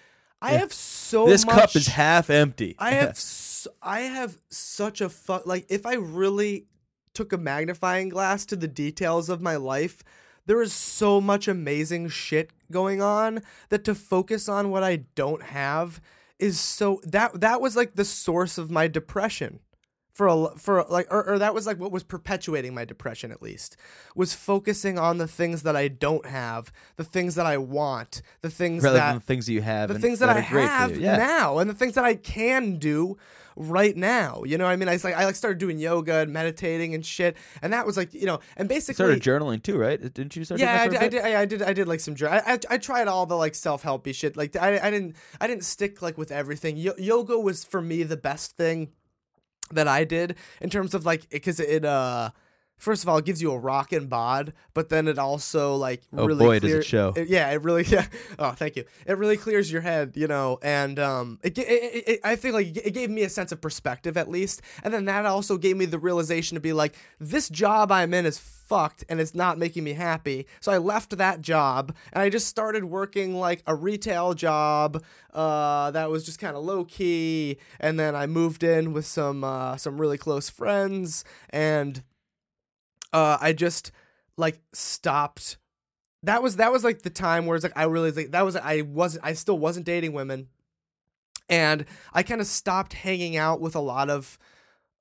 I 0.44 0.50
have 0.52 0.72
so 0.72 1.26
this 1.26 1.46
much. 1.46 1.54
cup 1.54 1.76
is 1.76 1.86
half 1.88 2.30
empty. 2.30 2.76
I 2.78 2.92
have 2.92 3.18
I 3.82 4.00
have 4.00 4.38
such 4.48 5.00
a 5.00 5.08
fuck 5.08 5.46
like 5.46 5.66
if 5.68 5.86
I 5.86 5.94
really 5.94 6.66
took 7.14 7.32
a 7.32 7.38
magnifying 7.38 8.08
glass 8.08 8.44
to 8.46 8.56
the 8.56 8.68
details 8.68 9.28
of 9.28 9.40
my 9.40 9.56
life, 9.56 10.02
there 10.46 10.60
is 10.60 10.72
so 10.72 11.20
much 11.20 11.48
amazing 11.48 12.08
shit 12.08 12.50
going 12.70 13.00
on 13.00 13.40
that 13.68 13.84
to 13.84 13.94
focus 13.94 14.48
on 14.48 14.70
what 14.70 14.82
I 14.82 14.96
don't 15.14 15.42
have 15.42 16.00
is 16.38 16.60
so 16.60 17.00
that 17.04 17.40
that 17.40 17.60
was 17.60 17.76
like 17.76 17.94
the 17.94 18.04
source 18.04 18.58
of 18.58 18.70
my 18.70 18.88
depression 18.88 19.60
for 20.14 20.28
a 20.28 20.56
for 20.56 20.84
like 20.88 21.06
or, 21.10 21.28
or 21.28 21.38
that 21.40 21.52
was 21.52 21.66
like 21.66 21.78
what 21.78 21.90
was 21.90 22.04
perpetuating 22.04 22.72
my 22.72 22.84
depression 22.84 23.32
at 23.32 23.42
least 23.42 23.76
was 24.14 24.32
focusing 24.32 24.96
on 24.98 25.18
the 25.18 25.26
things 25.26 25.64
that 25.64 25.74
I 25.74 25.88
don't 25.88 26.24
have, 26.26 26.72
the 26.96 27.04
things 27.04 27.34
that 27.34 27.46
I 27.46 27.58
want, 27.58 28.22
the 28.40 28.50
things 28.50 28.84
rather 28.84 28.96
that 28.96 29.06
than 29.08 29.14
the 29.16 29.24
things 29.24 29.46
that 29.46 29.52
you 29.52 29.62
have. 29.62 29.88
the 29.88 29.98
things 29.98 30.20
that, 30.20 30.28
I 30.28 30.46
great 30.48 30.68
have. 30.68 30.96
Yeah. 30.96 31.16
now 31.16 31.58
and 31.58 31.68
the 31.68 31.74
things 31.74 31.94
that 31.94 32.04
I 32.04 32.14
can 32.14 32.76
do 32.76 33.16
right 33.56 33.96
now. 33.96 34.42
You 34.44 34.56
know 34.56 34.64
what 34.64 34.70
I 34.70 34.76
mean? 34.76 34.88
I 34.88 34.92
like 35.02 35.14
I 35.16 35.24
like 35.24 35.34
started 35.34 35.58
doing 35.58 35.78
yoga 35.78 36.18
and 36.18 36.32
meditating 36.32 36.94
and 36.94 37.04
shit. 37.04 37.36
And 37.60 37.72
that 37.72 37.84
was 37.84 37.96
like, 37.96 38.14
you 38.14 38.26
know, 38.26 38.38
and 38.56 38.66
You 38.66 38.74
basically 38.76 38.94
started 38.94 39.20
journaling 39.20 39.64
too, 39.64 39.76
right? 39.76 40.00
Didn't 40.00 40.36
you 40.36 40.44
start? 40.44 40.60
yeah, 40.60 40.82
I 40.82 40.88
that 40.88 41.10
did, 41.10 41.22
I 41.22 41.28
did. 41.28 41.34
I 41.34 41.44
did. 41.44 41.62
I 41.62 41.72
did 41.72 41.88
like 41.88 42.00
some. 42.00 42.14
jour- 42.14 42.30
I, 42.30 42.38
I 42.54 42.58
I 42.70 42.78
tried 42.78 43.08
all 43.08 43.26
the 43.26 43.36
like 43.36 43.56
self 43.56 43.82
helpy 43.82 44.14
shit. 44.14 44.36
Like 44.36 44.54
I, 44.54 44.78
I 44.78 44.90
didn't. 44.90 45.16
I 45.40 45.48
didn't 45.48 45.64
stick 45.64 46.02
like 46.02 46.16
with 46.18 46.30
everything. 46.30 46.76
Yo- 46.76 46.94
yoga 46.98 47.38
was 47.38 47.64
for 47.64 47.80
me 47.80 48.04
the 48.04 48.16
best 48.16 48.56
thing 48.56 48.90
that 49.72 49.88
I 49.88 50.04
did 50.04 50.36
in 50.60 50.70
terms 50.70 50.94
of 50.94 51.04
like 51.06 51.28
because 51.30 51.60
it 51.60 51.84
uh. 51.84 52.30
First 52.76 53.04
of 53.04 53.08
all, 53.08 53.18
it 53.18 53.24
gives 53.24 53.40
you 53.40 53.52
a 53.52 53.58
rock 53.58 53.92
and 53.92 54.10
bod, 54.10 54.52
but 54.74 54.88
then 54.88 55.06
it 55.06 55.16
also 55.16 55.76
like 55.76 56.02
Oh, 56.12 56.26
really 56.26 56.44
boy, 56.44 56.58
does 56.58 56.72
it 56.72 56.84
show. 56.84 57.12
it- 57.14 57.28
yeah, 57.28 57.48
it 57.52 57.62
really 57.62 57.84
yeah. 57.88 58.06
Oh, 58.36 58.50
thank 58.50 58.74
you. 58.74 58.84
It 59.06 59.16
really 59.16 59.36
clears 59.36 59.70
your 59.70 59.80
head, 59.80 60.14
you 60.16 60.26
know, 60.26 60.58
and 60.60 60.98
um, 60.98 61.38
it, 61.44 61.56
it, 61.56 61.62
it 61.64 62.20
I 62.24 62.34
think 62.34 62.52
like 62.52 62.76
it 62.76 62.90
gave 62.92 63.10
me 63.10 63.22
a 63.22 63.28
sense 63.28 63.52
of 63.52 63.60
perspective 63.60 64.16
at 64.16 64.28
least, 64.28 64.60
and 64.82 64.92
then 64.92 65.04
that 65.04 65.24
also 65.24 65.56
gave 65.56 65.76
me 65.76 65.84
the 65.86 66.00
realization 66.00 66.56
to 66.56 66.60
be 66.60 66.72
like, 66.72 66.96
this 67.20 67.48
job 67.48 67.92
I'm 67.92 68.12
in 68.12 68.26
is 68.26 68.38
fucked 68.66 69.04
and 69.08 69.20
it's 69.20 69.34
not 69.34 69.58
making 69.58 69.84
me 69.84 69.92
happy. 69.92 70.46
So 70.60 70.72
I 70.72 70.78
left 70.78 71.16
that 71.16 71.40
job 71.40 71.94
and 72.12 72.22
I 72.22 72.28
just 72.28 72.48
started 72.48 72.84
working 72.84 73.34
like 73.34 73.62
a 73.66 73.74
retail 73.74 74.34
job 74.34 75.02
uh, 75.32 75.90
that 75.90 76.10
was 76.10 76.24
just 76.24 76.38
kind 76.38 76.56
of 76.56 76.64
low 76.64 76.84
key, 76.84 77.58
and 77.80 77.98
then 77.98 78.14
I 78.14 78.26
moved 78.26 78.62
in 78.62 78.92
with 78.92 79.06
some 79.06 79.42
uh, 79.42 79.76
some 79.76 80.00
really 80.00 80.18
close 80.18 80.48
friends 80.48 81.24
and 81.50 82.02
uh, 83.12 83.38
I 83.40 83.52
just 83.52 83.92
like 84.36 84.60
stopped. 84.72 85.56
That 86.22 86.42
was 86.42 86.56
that 86.56 86.72
was 86.72 86.84
like 86.84 87.02
the 87.02 87.10
time 87.10 87.46
where 87.46 87.54
it's 87.54 87.62
like 87.62 87.76
I 87.76 87.84
really 87.84 88.10
like 88.10 88.32
that 88.32 88.44
was 88.44 88.56
I 88.56 88.82
wasn't 88.82 89.24
I 89.24 89.34
still 89.34 89.58
wasn't 89.58 89.86
dating 89.86 90.12
women, 90.12 90.48
and 91.48 91.84
I 92.12 92.22
kind 92.22 92.40
of 92.40 92.46
stopped 92.46 92.92
hanging 92.94 93.36
out 93.36 93.60
with 93.60 93.76
a 93.76 93.80
lot 93.80 94.10
of 94.10 94.38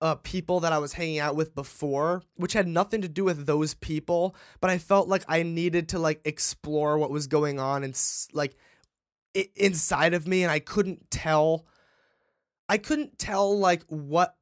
uh, 0.04 0.16
people 0.16 0.60
that 0.60 0.74
I 0.74 0.78
was 0.80 0.94
hanging 0.94 1.20
out 1.20 1.36
with 1.36 1.56
before, 1.56 2.22
which 2.36 2.54
had 2.54 2.68
nothing 2.68 3.02
to 3.02 3.08
do 3.08 3.24
with 3.24 3.46
those 3.46 3.74
people, 3.74 4.36
but 4.62 4.70
I 4.70 4.78
felt 4.78 5.08
like 5.08 5.24
I 5.28 5.44
needed 5.44 5.89
to 5.89 6.00
like 6.00 6.20
explore 6.26 6.98
what 6.98 7.10
was 7.10 7.26
going 7.28 7.58
on 7.60 7.84
and 7.86 7.96
like 8.34 8.54
i- 9.36 9.50
inside 9.56 10.13
of 10.13 10.28
me, 10.28 10.44
and 10.44 10.52
I 10.52 10.60
couldn't 10.60 11.10
tell. 11.10 11.66
I 12.70 12.78
couldn't 12.78 13.18
tell 13.18 13.58
like 13.58 13.84
what 13.88 14.36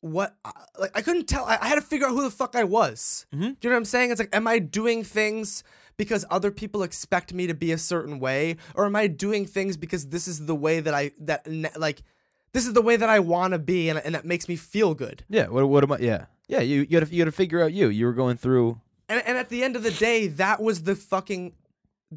what 0.00 0.36
uh, 0.44 0.52
like 0.78 0.92
I 0.94 1.02
couldn't 1.02 1.26
tell. 1.26 1.44
I, 1.44 1.58
I 1.60 1.68
had 1.68 1.74
to 1.74 1.80
figure 1.82 2.06
out 2.06 2.12
who 2.12 2.22
the 2.22 2.30
fuck 2.30 2.54
I 2.56 2.64
was. 2.64 3.26
Mhm. 3.34 3.40
Do 3.40 3.46
you 3.46 3.70
know 3.70 3.70
what 3.70 3.76
I'm 3.78 3.84
saying? 3.84 4.10
It's 4.12 4.20
like, 4.20 4.34
am 4.34 4.46
I 4.48 4.58
doing 4.58 5.04
things 5.04 5.62
because 5.96 6.24
other 6.30 6.50
people 6.50 6.82
expect 6.82 7.34
me 7.34 7.46
to 7.46 7.54
be 7.54 7.72
a 7.72 7.78
certain 7.78 8.18
way, 8.20 8.56
or 8.74 8.86
am 8.86 8.96
I 8.96 9.08
doing 9.08 9.44
things 9.44 9.76
because 9.76 10.08
this 10.08 10.26
is 10.28 10.46
the 10.46 10.54
way 10.54 10.80
that 10.80 10.94
I 10.94 11.10
that 11.20 11.46
like 11.78 12.02
this 12.52 12.66
is 12.66 12.72
the 12.72 12.82
way 12.82 12.96
that 12.96 13.08
I 13.08 13.20
want 13.20 13.52
to 13.52 13.58
be, 13.58 13.88
and 13.88 13.98
and 13.98 14.14
that 14.14 14.24
makes 14.24 14.48
me 14.48 14.56
feel 14.56 14.94
good. 14.94 15.24
Yeah. 15.28 15.48
What? 15.48 15.68
What 15.68 15.84
am 15.84 15.92
I? 15.92 15.98
Yeah. 15.98 16.26
Yeah. 16.48 16.60
You. 16.60 16.80
You 16.80 17.00
gotta. 17.00 17.06
You 17.06 17.24
gotta 17.24 17.32
figure 17.32 17.62
out 17.62 17.72
you. 17.72 17.88
You 17.88 18.06
were 18.06 18.12
going 18.12 18.36
through. 18.36 18.80
And 19.08 19.22
and 19.26 19.36
at 19.38 19.48
the 19.48 19.62
end 19.62 19.76
of 19.76 19.82
the 19.82 19.90
day, 19.90 20.28
that 20.28 20.62
was 20.62 20.82
the 20.82 20.96
fucking 20.96 21.54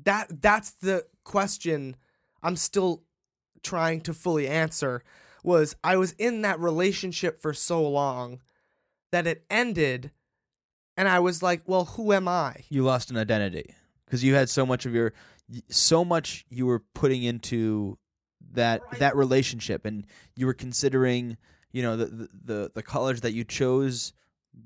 that 0.04 0.42
that's 0.42 0.72
the 0.72 1.06
question 1.24 1.96
I'm 2.42 2.56
still 2.56 3.04
trying 3.64 4.02
to 4.02 4.14
fully 4.14 4.48
answer 4.48 5.04
was 5.44 5.76
I 5.84 5.98
was 5.98 6.14
in 6.14 6.42
that 6.42 6.60
relationship 6.60 7.42
for 7.42 7.54
so 7.54 7.88
long 7.88 8.42
that 9.12 9.28
it 9.28 9.46
ended 9.50 10.12
and 10.96 11.08
I 11.08 11.20
was 11.20 11.42
like, 11.42 11.64
well, 11.66 11.86
who 11.86 12.14
am 12.14 12.28
I? 12.28 12.58
You 12.70 12.84
lost 12.84 13.10
an 13.10 13.18
identity 13.18 13.74
because 14.06 14.24
you 14.24 14.36
had 14.36 14.50
so 14.50 14.66
much 14.66 14.86
of 14.86 14.94
your, 14.94 15.14
so 15.70 16.06
much 16.06 16.46
you 16.50 16.66
were 16.66 16.84
putting 16.94 17.24
into 17.24 17.98
that 18.54 18.82
Right. 18.92 19.00
that 19.00 19.16
relationship, 19.16 19.86
and 19.86 20.06
you 20.36 20.46
were 20.46 20.54
considering, 20.54 21.38
you 21.72 21.82
know, 21.84 21.98
the 21.98 22.30
the 22.46 22.72
the, 22.74 22.84
college 22.84 23.22
that 23.22 23.34
you 23.34 23.44
chose. 23.44 24.14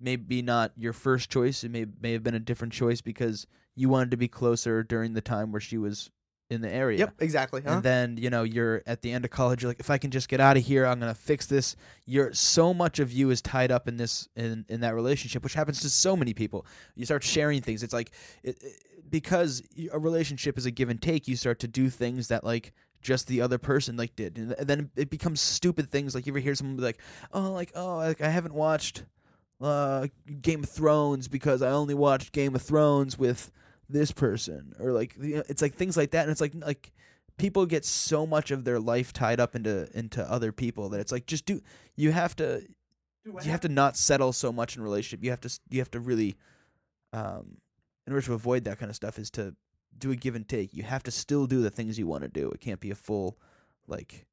Maybe 0.01 0.41
not 0.41 0.73
your 0.75 0.91
first 0.91 1.29
choice. 1.29 1.63
It 1.63 1.71
may 1.71 1.85
may 2.01 2.11
have 2.11 2.21
been 2.23 2.35
a 2.35 2.39
different 2.39 2.73
choice 2.73 2.99
because 3.01 3.47
you 3.75 3.87
wanted 3.87 4.11
to 4.11 4.17
be 4.17 4.27
closer 4.27 4.83
during 4.83 5.13
the 5.13 5.21
time 5.21 5.51
where 5.53 5.61
she 5.61 5.77
was 5.77 6.09
in 6.49 6.59
the 6.61 6.69
area. 6.69 6.99
Yep, 6.99 7.13
exactly. 7.19 7.61
Huh? 7.61 7.71
And 7.75 7.83
then, 7.83 8.17
you 8.17 8.29
know, 8.29 8.43
you're 8.43 8.81
at 8.85 9.01
the 9.01 9.11
end 9.11 9.23
of 9.25 9.31
college, 9.31 9.61
you're 9.61 9.69
like, 9.69 9.79
if 9.79 9.89
I 9.89 9.97
can 9.97 10.11
just 10.11 10.27
get 10.29 10.39
out 10.41 10.57
of 10.57 10.63
here, 10.65 10.85
I'm 10.85 10.99
gonna 10.99 11.13
fix 11.13 11.45
this. 11.45 11.75
You're 12.05 12.33
so 12.33 12.73
much 12.73 12.99
of 12.99 13.11
you 13.13 13.29
is 13.29 13.41
tied 13.41 13.71
up 13.71 13.87
in 13.87 13.95
this 13.95 14.27
in, 14.35 14.65
in 14.67 14.81
that 14.81 14.93
relationship, 14.95 15.41
which 15.43 15.53
happens 15.53 15.79
to 15.81 15.89
so 15.89 16.17
many 16.17 16.33
people. 16.33 16.65
You 16.95 17.05
start 17.05 17.23
sharing 17.23 17.61
things. 17.61 17.81
It's 17.83 17.93
like 17.93 18.11
it, 18.43 18.61
it- 18.61 18.83
because 19.09 19.63
a 19.93 19.97
relationship 19.97 20.57
is 20.57 20.65
a 20.65 20.71
give 20.71 20.89
and 20.89 21.01
take, 21.01 21.29
you 21.29 21.37
start 21.37 21.59
to 21.59 21.67
do 21.69 21.89
things 21.89 22.27
that 22.27 22.43
like 22.43 22.73
just 23.07 23.27
the 23.27 23.39
other 23.39 23.57
person 23.57 23.95
like 23.95 24.17
did. 24.17 24.37
And 24.37 24.51
then 24.67 24.91
it 24.97 25.09
becomes 25.09 25.39
stupid 25.39 25.89
things 25.89 26.13
like 26.13 26.27
you 26.27 26.33
ever 26.33 26.39
hear 26.39 26.55
someone 26.55 26.75
be 26.75 26.83
like, 26.83 26.99
Oh, 27.31 27.53
like, 27.53 27.71
oh 27.73 27.95
like 27.95 28.19
I 28.19 28.27
haven't 28.27 28.53
watched 28.53 29.05
uh 29.61 30.07
Game 30.41 30.63
of 30.63 30.69
Thrones 30.69 31.29
because 31.29 31.61
I 31.61 31.71
only 31.71 31.93
watched 31.93 32.33
Game 32.33 32.53
of 32.53 32.61
Thrones 32.61 33.17
with 33.17 33.49
this 33.87 34.11
person 34.11 34.73
or 34.77 34.91
like 34.91 35.15
you 35.17 35.37
know, 35.37 35.43
it's 35.47 35.61
like 35.61 35.75
things 35.75 35.95
like 35.95 36.11
that 36.11 36.23
and 36.23 36.31
it's 36.31 36.41
like 36.41 36.53
like 36.55 36.91
people 37.37 37.65
get 37.65 37.85
so 37.85 38.27
much 38.27 38.51
of 38.51 38.65
their 38.65 38.77
life 38.77 39.13
tied 39.13 39.39
up 39.39 39.55
into 39.55 39.87
into 39.97 40.21
other 40.29 40.51
people 40.51 40.89
that 40.89 40.99
it's 40.99 41.13
like 41.13 41.25
just 41.25 41.45
do 41.45 41.61
you 41.95 42.11
have 42.11 42.35
to 42.35 42.61
you 43.23 43.49
have 43.49 43.61
to 43.61 43.69
not 43.69 43.95
settle 43.95 44.33
so 44.33 44.51
much 44.51 44.75
in 44.75 44.83
relationship 44.83 45.23
you 45.23 45.29
have 45.29 45.39
to 45.39 45.59
you 45.69 45.79
have 45.79 45.89
to 45.91 46.01
really 46.01 46.35
um 47.13 47.57
in 48.05 48.11
order 48.11 48.25
to 48.25 48.33
avoid 48.33 48.65
that 48.65 48.77
kind 48.77 48.89
of 48.89 48.95
stuff 48.97 49.17
is 49.17 49.31
to 49.31 49.55
do 49.97 50.11
a 50.11 50.15
give 50.15 50.35
and 50.35 50.47
take 50.47 50.73
you 50.73 50.83
have 50.83 51.03
to 51.03 51.11
still 51.11 51.45
do 51.47 51.61
the 51.61 51.69
things 51.69 51.97
you 51.97 52.07
want 52.07 52.23
to 52.23 52.27
do 52.29 52.49
it 52.51 52.59
can't 52.59 52.79
be 52.79 52.91
a 52.91 52.95
full 52.95 53.37
like 53.87 54.25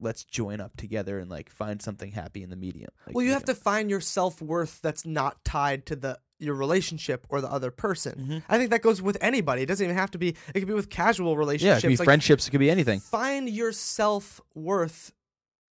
let's 0.00 0.24
join 0.24 0.60
up 0.60 0.76
together 0.76 1.18
and 1.18 1.28
like 1.28 1.50
find 1.50 1.82
something 1.82 2.12
happy 2.12 2.42
in 2.42 2.50
the 2.50 2.56
medium 2.56 2.90
like, 3.06 3.16
well, 3.16 3.24
you 3.24 3.32
have 3.32 3.46
know. 3.46 3.52
to 3.52 3.60
find 3.60 3.90
your 3.90 4.00
self 4.00 4.40
worth 4.40 4.80
that's 4.80 5.04
not 5.04 5.44
tied 5.44 5.86
to 5.86 5.96
the 5.96 6.18
your 6.40 6.54
relationship 6.54 7.26
or 7.30 7.40
the 7.40 7.50
other 7.50 7.72
person. 7.72 8.14
Mhm. 8.30 8.42
I 8.48 8.58
think 8.58 8.70
that 8.70 8.80
goes 8.80 9.02
with 9.02 9.18
anybody. 9.20 9.62
It 9.62 9.66
doesn't 9.66 9.82
even 9.82 9.96
have 9.96 10.12
to 10.12 10.18
be. 10.18 10.36
It 10.54 10.60
could 10.60 10.68
be 10.68 10.72
with 10.74 10.88
casual 10.88 11.36
relationships. 11.36 11.66
yeah 11.66 11.78
it 11.78 11.80
could 11.80 11.88
be 11.88 11.96
like, 11.96 12.04
friendships 12.04 12.46
it 12.46 12.52
could 12.52 12.60
be 12.60 12.70
anything 12.70 13.00
Find 13.00 13.48
your 13.48 13.72
self 13.72 14.40
worth. 14.54 15.12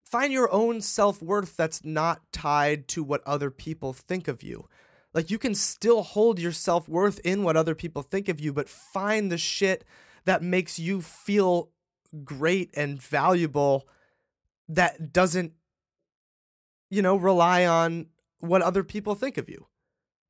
Find 0.04 0.32
your 0.34 0.52
own 0.52 0.82
self 0.82 1.22
worth 1.22 1.56
that's 1.56 1.82
not 1.82 2.20
tied 2.30 2.88
to 2.88 3.02
what 3.02 3.22
other 3.24 3.50
people 3.50 3.94
think 3.94 4.28
of 4.28 4.42
you. 4.42 4.68
Like 5.12 5.30
you 5.30 5.38
can 5.38 5.54
still 5.54 6.02
hold 6.02 6.38
your 6.38 6.52
self 6.52 6.88
worth 6.88 7.20
in 7.24 7.42
what 7.42 7.56
other 7.56 7.74
people 7.74 8.02
think 8.02 8.28
of 8.28 8.40
you, 8.40 8.52
but 8.52 8.68
find 8.68 9.30
the 9.30 9.38
shit 9.38 9.84
that 10.24 10.42
makes 10.42 10.78
you 10.78 11.00
feel 11.00 11.70
great 12.24 12.70
and 12.76 13.00
valuable 13.00 13.88
that 14.68 15.12
doesn't, 15.12 15.52
you 16.90 17.02
know, 17.02 17.16
rely 17.16 17.66
on 17.66 18.06
what 18.38 18.62
other 18.62 18.84
people 18.84 19.14
think 19.14 19.36
of 19.36 19.48
you. 19.48 19.66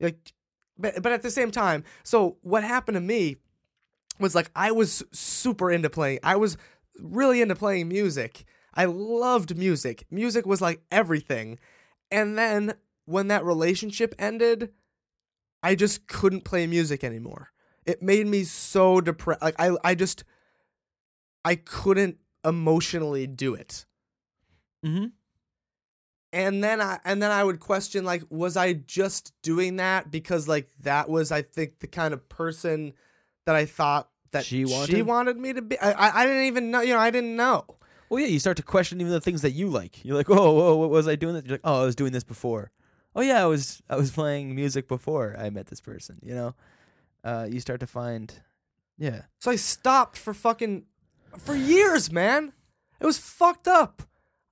Like, 0.00 0.32
but, 0.78 1.02
but 1.02 1.12
at 1.12 1.22
the 1.22 1.30
same 1.30 1.50
time, 1.50 1.84
so 2.02 2.38
what 2.40 2.64
happened 2.64 2.94
to 2.94 3.00
me 3.00 3.36
was 4.18 4.34
like 4.34 4.50
I 4.56 4.72
was 4.72 5.02
super 5.12 5.70
into 5.70 5.90
playing. 5.90 6.20
I 6.22 6.36
was 6.36 6.56
really 6.98 7.42
into 7.42 7.54
playing 7.54 7.88
music. 7.88 8.44
I 8.74 8.84
loved 8.86 9.56
music. 9.56 10.06
Music 10.10 10.46
was 10.46 10.60
like 10.60 10.82
everything. 10.90 11.58
And 12.10 12.38
then 12.38 12.74
when 13.06 13.28
that 13.28 13.44
relationship 13.44 14.14
ended, 14.18 14.70
I 15.62 15.74
just 15.74 16.06
couldn't 16.06 16.44
play 16.44 16.66
music 16.66 17.04
anymore. 17.04 17.50
It 17.84 18.02
made 18.02 18.26
me 18.26 18.44
so 18.44 19.00
depressed. 19.00 19.42
Like 19.42 19.56
I 19.58 19.76
I 19.82 19.94
just 19.94 20.24
I 21.44 21.54
couldn't 21.56 22.18
emotionally 22.44 23.26
do 23.26 23.54
it. 23.54 23.84
mm-hmm. 24.84 25.06
And 26.32 26.62
then 26.62 26.80
I 26.80 27.00
and 27.04 27.20
then 27.20 27.32
I 27.32 27.42
would 27.42 27.58
question 27.58 28.04
like 28.04 28.22
was 28.30 28.56
I 28.56 28.74
just 28.74 29.32
doing 29.42 29.76
that 29.76 30.10
because 30.10 30.46
like 30.46 30.70
that 30.82 31.08
was 31.08 31.32
I 31.32 31.42
think 31.42 31.80
the 31.80 31.88
kind 31.88 32.14
of 32.14 32.28
person 32.28 32.92
that 33.46 33.56
I 33.56 33.64
thought 33.66 34.08
that 34.30 34.44
She 34.44 34.64
wanted, 34.64 34.94
she 34.94 35.02
wanted? 35.02 35.38
me 35.38 35.52
to 35.54 35.62
be. 35.62 35.76
I, 35.80 35.90
I 35.90 36.22
I 36.22 36.26
didn't 36.26 36.44
even 36.44 36.70
know, 36.70 36.80
you 36.82 36.94
know, 36.94 37.00
I 37.00 37.10
didn't 37.10 37.34
know. 37.34 37.64
Well, 38.08 38.20
yeah, 38.20 38.28
you 38.28 38.38
start 38.38 38.56
to 38.58 38.62
question 38.62 39.00
even 39.00 39.12
the 39.12 39.20
things 39.20 39.42
that 39.42 39.52
you 39.52 39.68
like. 39.68 40.04
You're 40.04 40.16
like, 40.16 40.28
whoa, 40.28 40.52
whoa, 40.52 40.76
what 40.76 40.90
was 40.90 41.08
I 41.08 41.16
doing? 41.16 41.34
That? 41.34 41.46
You're 41.46 41.54
like, 41.54 41.60
oh, 41.64 41.82
I 41.82 41.84
was 41.84 41.96
doing 41.96 42.12
this 42.12 42.24
before. 42.24 42.70
Oh 43.14 43.23
yeah, 43.23 43.42
I 43.42 43.46
was 43.46 43.83
I 43.88 43.96
was 43.96 44.11
playing 44.11 44.55
music 44.55 44.88
before 44.88 45.37
I 45.38 45.51
met 45.51 45.66
this 45.66 45.81
person. 45.81 46.18
You 46.23 46.35
know, 46.35 46.55
uh, 47.25 47.46
you 47.51 47.61
start 47.61 47.81
to 47.81 47.87
find, 47.87 48.33
yeah, 48.99 49.23
So 49.38 49.51
I 49.51 49.57
stopped 49.57 50.16
for 50.16 50.33
fucking 50.33 50.85
for 51.37 51.55
years, 51.55 52.11
man. 52.12 52.53
It 53.01 53.07
was 53.07 53.18
fucked 53.18 53.68
up. 53.68 54.03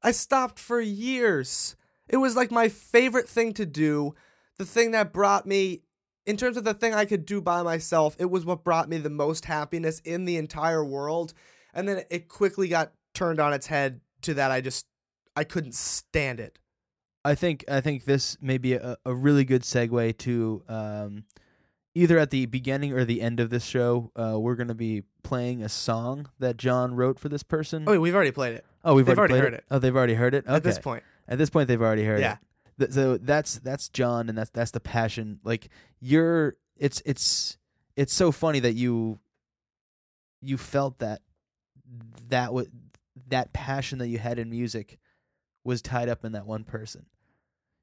I 0.02 0.12
stopped 0.12 0.58
for 0.58 0.80
years. 0.80 1.76
It 2.08 2.16
was 2.18 2.36
like 2.36 2.50
my 2.50 2.68
favorite 2.68 3.28
thing 3.28 3.52
to 3.54 3.66
do. 3.66 4.14
The 4.56 4.64
thing 4.64 4.92
that 4.92 5.12
brought 5.12 5.46
me 5.46 5.82
in 6.26 6.36
terms 6.36 6.56
of 6.56 6.64
the 6.64 6.74
thing 6.74 6.94
I 6.94 7.04
could 7.04 7.24
do 7.24 7.40
by 7.40 7.62
myself, 7.62 8.16
it 8.18 8.30
was 8.30 8.44
what 8.44 8.64
brought 8.64 8.88
me 8.88 8.98
the 8.98 9.10
most 9.10 9.46
happiness 9.46 10.00
in 10.00 10.24
the 10.24 10.36
entire 10.36 10.84
world. 10.84 11.32
And 11.72 11.88
then 11.88 12.02
it 12.10 12.28
quickly 12.28 12.68
got 12.68 12.92
turned 13.14 13.40
on 13.40 13.52
its 13.52 13.66
head 13.66 14.00
to 14.22 14.34
that 14.34 14.50
I 14.50 14.60
just 14.60 14.86
I 15.36 15.44
couldn't 15.44 15.74
stand 15.74 16.40
it. 16.40 16.58
I 17.24 17.34
think 17.34 17.64
I 17.68 17.80
think 17.80 18.04
this 18.04 18.36
may 18.40 18.58
be 18.58 18.74
a, 18.74 18.96
a 19.04 19.14
really 19.14 19.44
good 19.44 19.62
segue 19.62 20.16
to 20.18 20.62
um, 20.68 21.24
either 21.94 22.18
at 22.18 22.30
the 22.30 22.46
beginning 22.46 22.92
or 22.92 23.04
the 23.04 23.20
end 23.20 23.40
of 23.40 23.50
this 23.50 23.64
show. 23.64 24.10
Uh, 24.16 24.38
we're 24.38 24.54
gonna 24.54 24.74
be 24.74 25.02
playing 25.22 25.62
a 25.62 25.68
song 25.68 26.28
that 26.38 26.56
John 26.56 26.94
wrote 26.94 27.18
for 27.18 27.28
this 27.28 27.42
person. 27.42 27.84
Oh, 27.86 27.92
wait, 27.92 27.98
we've 27.98 28.14
already 28.14 28.30
played 28.30 28.54
it 28.54 28.64
Oh, 28.84 28.94
we've 28.94 29.04
they've 29.06 29.18
already 29.18 29.32
played 29.32 29.42
heard 29.42 29.54
it. 29.54 29.64
Oh, 29.70 29.78
they've 29.78 29.94
already 29.94 30.14
heard 30.14 30.34
it. 30.34 30.44
Okay. 30.46 30.54
at 30.54 30.62
this 30.62 30.78
point. 30.78 31.02
At 31.26 31.36
this 31.36 31.50
point, 31.50 31.68
they've 31.68 31.82
already 31.82 32.04
heard 32.04 32.20
Yeah. 32.20 32.34
it. 32.34 32.38
Th- 32.78 32.90
so 32.92 33.18
that's 33.18 33.58
that's 33.58 33.88
John, 33.88 34.28
and 34.28 34.38
that's 34.38 34.50
that's 34.50 34.70
the 34.70 34.80
passion. 34.80 35.40
Like 35.44 35.68
you're, 36.00 36.56
it's 36.76 37.02
it's 37.04 37.58
it's 37.96 38.14
so 38.14 38.30
funny 38.32 38.60
that 38.60 38.74
you 38.74 39.18
you 40.40 40.56
felt 40.56 41.00
that 41.00 41.20
that 42.28 42.54
was 42.54 42.68
that 43.28 43.52
passion 43.52 43.98
that 43.98 44.06
you 44.08 44.18
had 44.18 44.38
in 44.38 44.48
music 44.48 44.98
was 45.68 45.82
tied 45.82 46.08
up 46.08 46.24
in 46.24 46.32
that 46.32 46.46
one 46.46 46.64
person. 46.64 47.04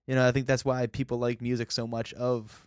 You 0.08 0.15
know, 0.15 0.28
I 0.28 0.32
think 0.32 0.48
that's 0.48 0.65
why 0.65 0.88
people 0.88 1.19
like 1.19 1.39
music 1.39 1.71
so 1.71 1.86
much. 1.86 2.13
Of 2.13 2.65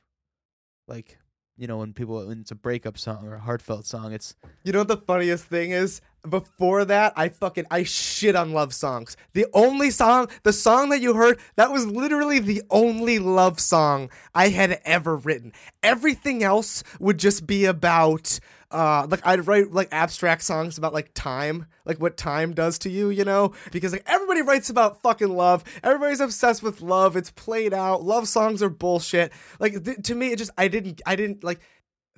like, 0.87 1.19
you 1.57 1.67
know, 1.67 1.79
when 1.79 1.93
people 1.93 2.25
when 2.25 2.41
it's 2.41 2.53
a 2.53 2.55
breakup 2.55 2.97
song 2.97 3.27
or 3.27 3.35
a 3.35 3.41
heartfelt 3.41 3.85
song, 3.85 4.13
it's 4.13 4.37
You 4.63 4.73
know 4.73 4.79
what 4.79 4.89
the 4.89 4.97
funniest 4.97 5.45
thing 5.45 5.73
is? 5.73 6.01
Before 6.29 6.85
that, 6.85 7.13
I 7.17 7.29
fucking 7.29 7.67
I 7.71 7.83
shit 7.83 8.37
on 8.37 8.53
love 8.53 8.75
songs. 8.75 9.17
The 9.33 9.47
only 9.53 9.91
song, 9.91 10.29
the 10.43 10.53
song 10.53 10.91
that 10.91 11.01
you 11.01 11.15
heard, 11.15 11.39
that 11.57 11.73
was 11.73 11.87
literally 11.87 12.39
the 12.39 12.63
only 12.71 13.19
love 13.19 13.61
song 13.61 14.11
I 14.35 14.49
had 14.49 14.81
ever 14.85 15.17
written. 15.17 15.53
Everything 15.83 16.43
else 16.43 16.83
would 17.01 17.19
just 17.19 17.47
be 17.47 17.65
about 17.65 18.39
uh 18.71 19.07
like 19.11 19.27
I'd 19.27 19.47
write 19.47 19.73
like 19.73 19.89
abstract 19.93 20.43
songs 20.43 20.77
about 20.77 20.93
like 20.93 21.13
time, 21.15 21.67
like 21.85 22.01
what 22.01 22.17
time 22.17 22.53
does 22.53 22.79
to 22.81 22.91
you, 22.91 23.09
you 23.11 23.25
know? 23.25 23.53
Because 23.73 23.93
like 23.93 24.05
everybody 24.07 24.43
writes 24.43 24.69
about 24.71 25.01
fucking 25.03 25.35
love. 25.35 25.65
Everybody's 25.83 26.21
obsessed 26.21 26.63
with 26.63 26.83
love. 26.83 27.17
It's 27.17 27.31
played 27.31 27.73
out. 27.73 28.03
Love 28.03 28.29
songs 28.29 28.63
are 28.63 28.69
bullshit. 28.69 29.33
Like 29.59 29.85
th- 29.85 30.03
to 30.05 30.15
me 30.15 30.33
it 30.33 30.39
just 30.39 30.51
I 30.59 30.69
didn't 30.69 31.01
I 31.07 31.17
didn't 31.17 31.43
like 31.43 31.61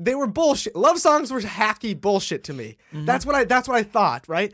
they 0.03 0.15
were 0.15 0.27
bullshit. 0.27 0.75
Love 0.75 0.99
songs 0.99 1.31
were 1.31 1.41
hacky 1.41 1.99
bullshit 2.01 2.43
to 2.45 2.53
me. 2.55 2.77
That's 2.93 3.27
what 3.27 3.35
I 3.35 3.45
that's 3.45 3.69
what 3.69 3.77
I 3.77 3.83
thought, 3.83 4.27
right? 4.29 4.53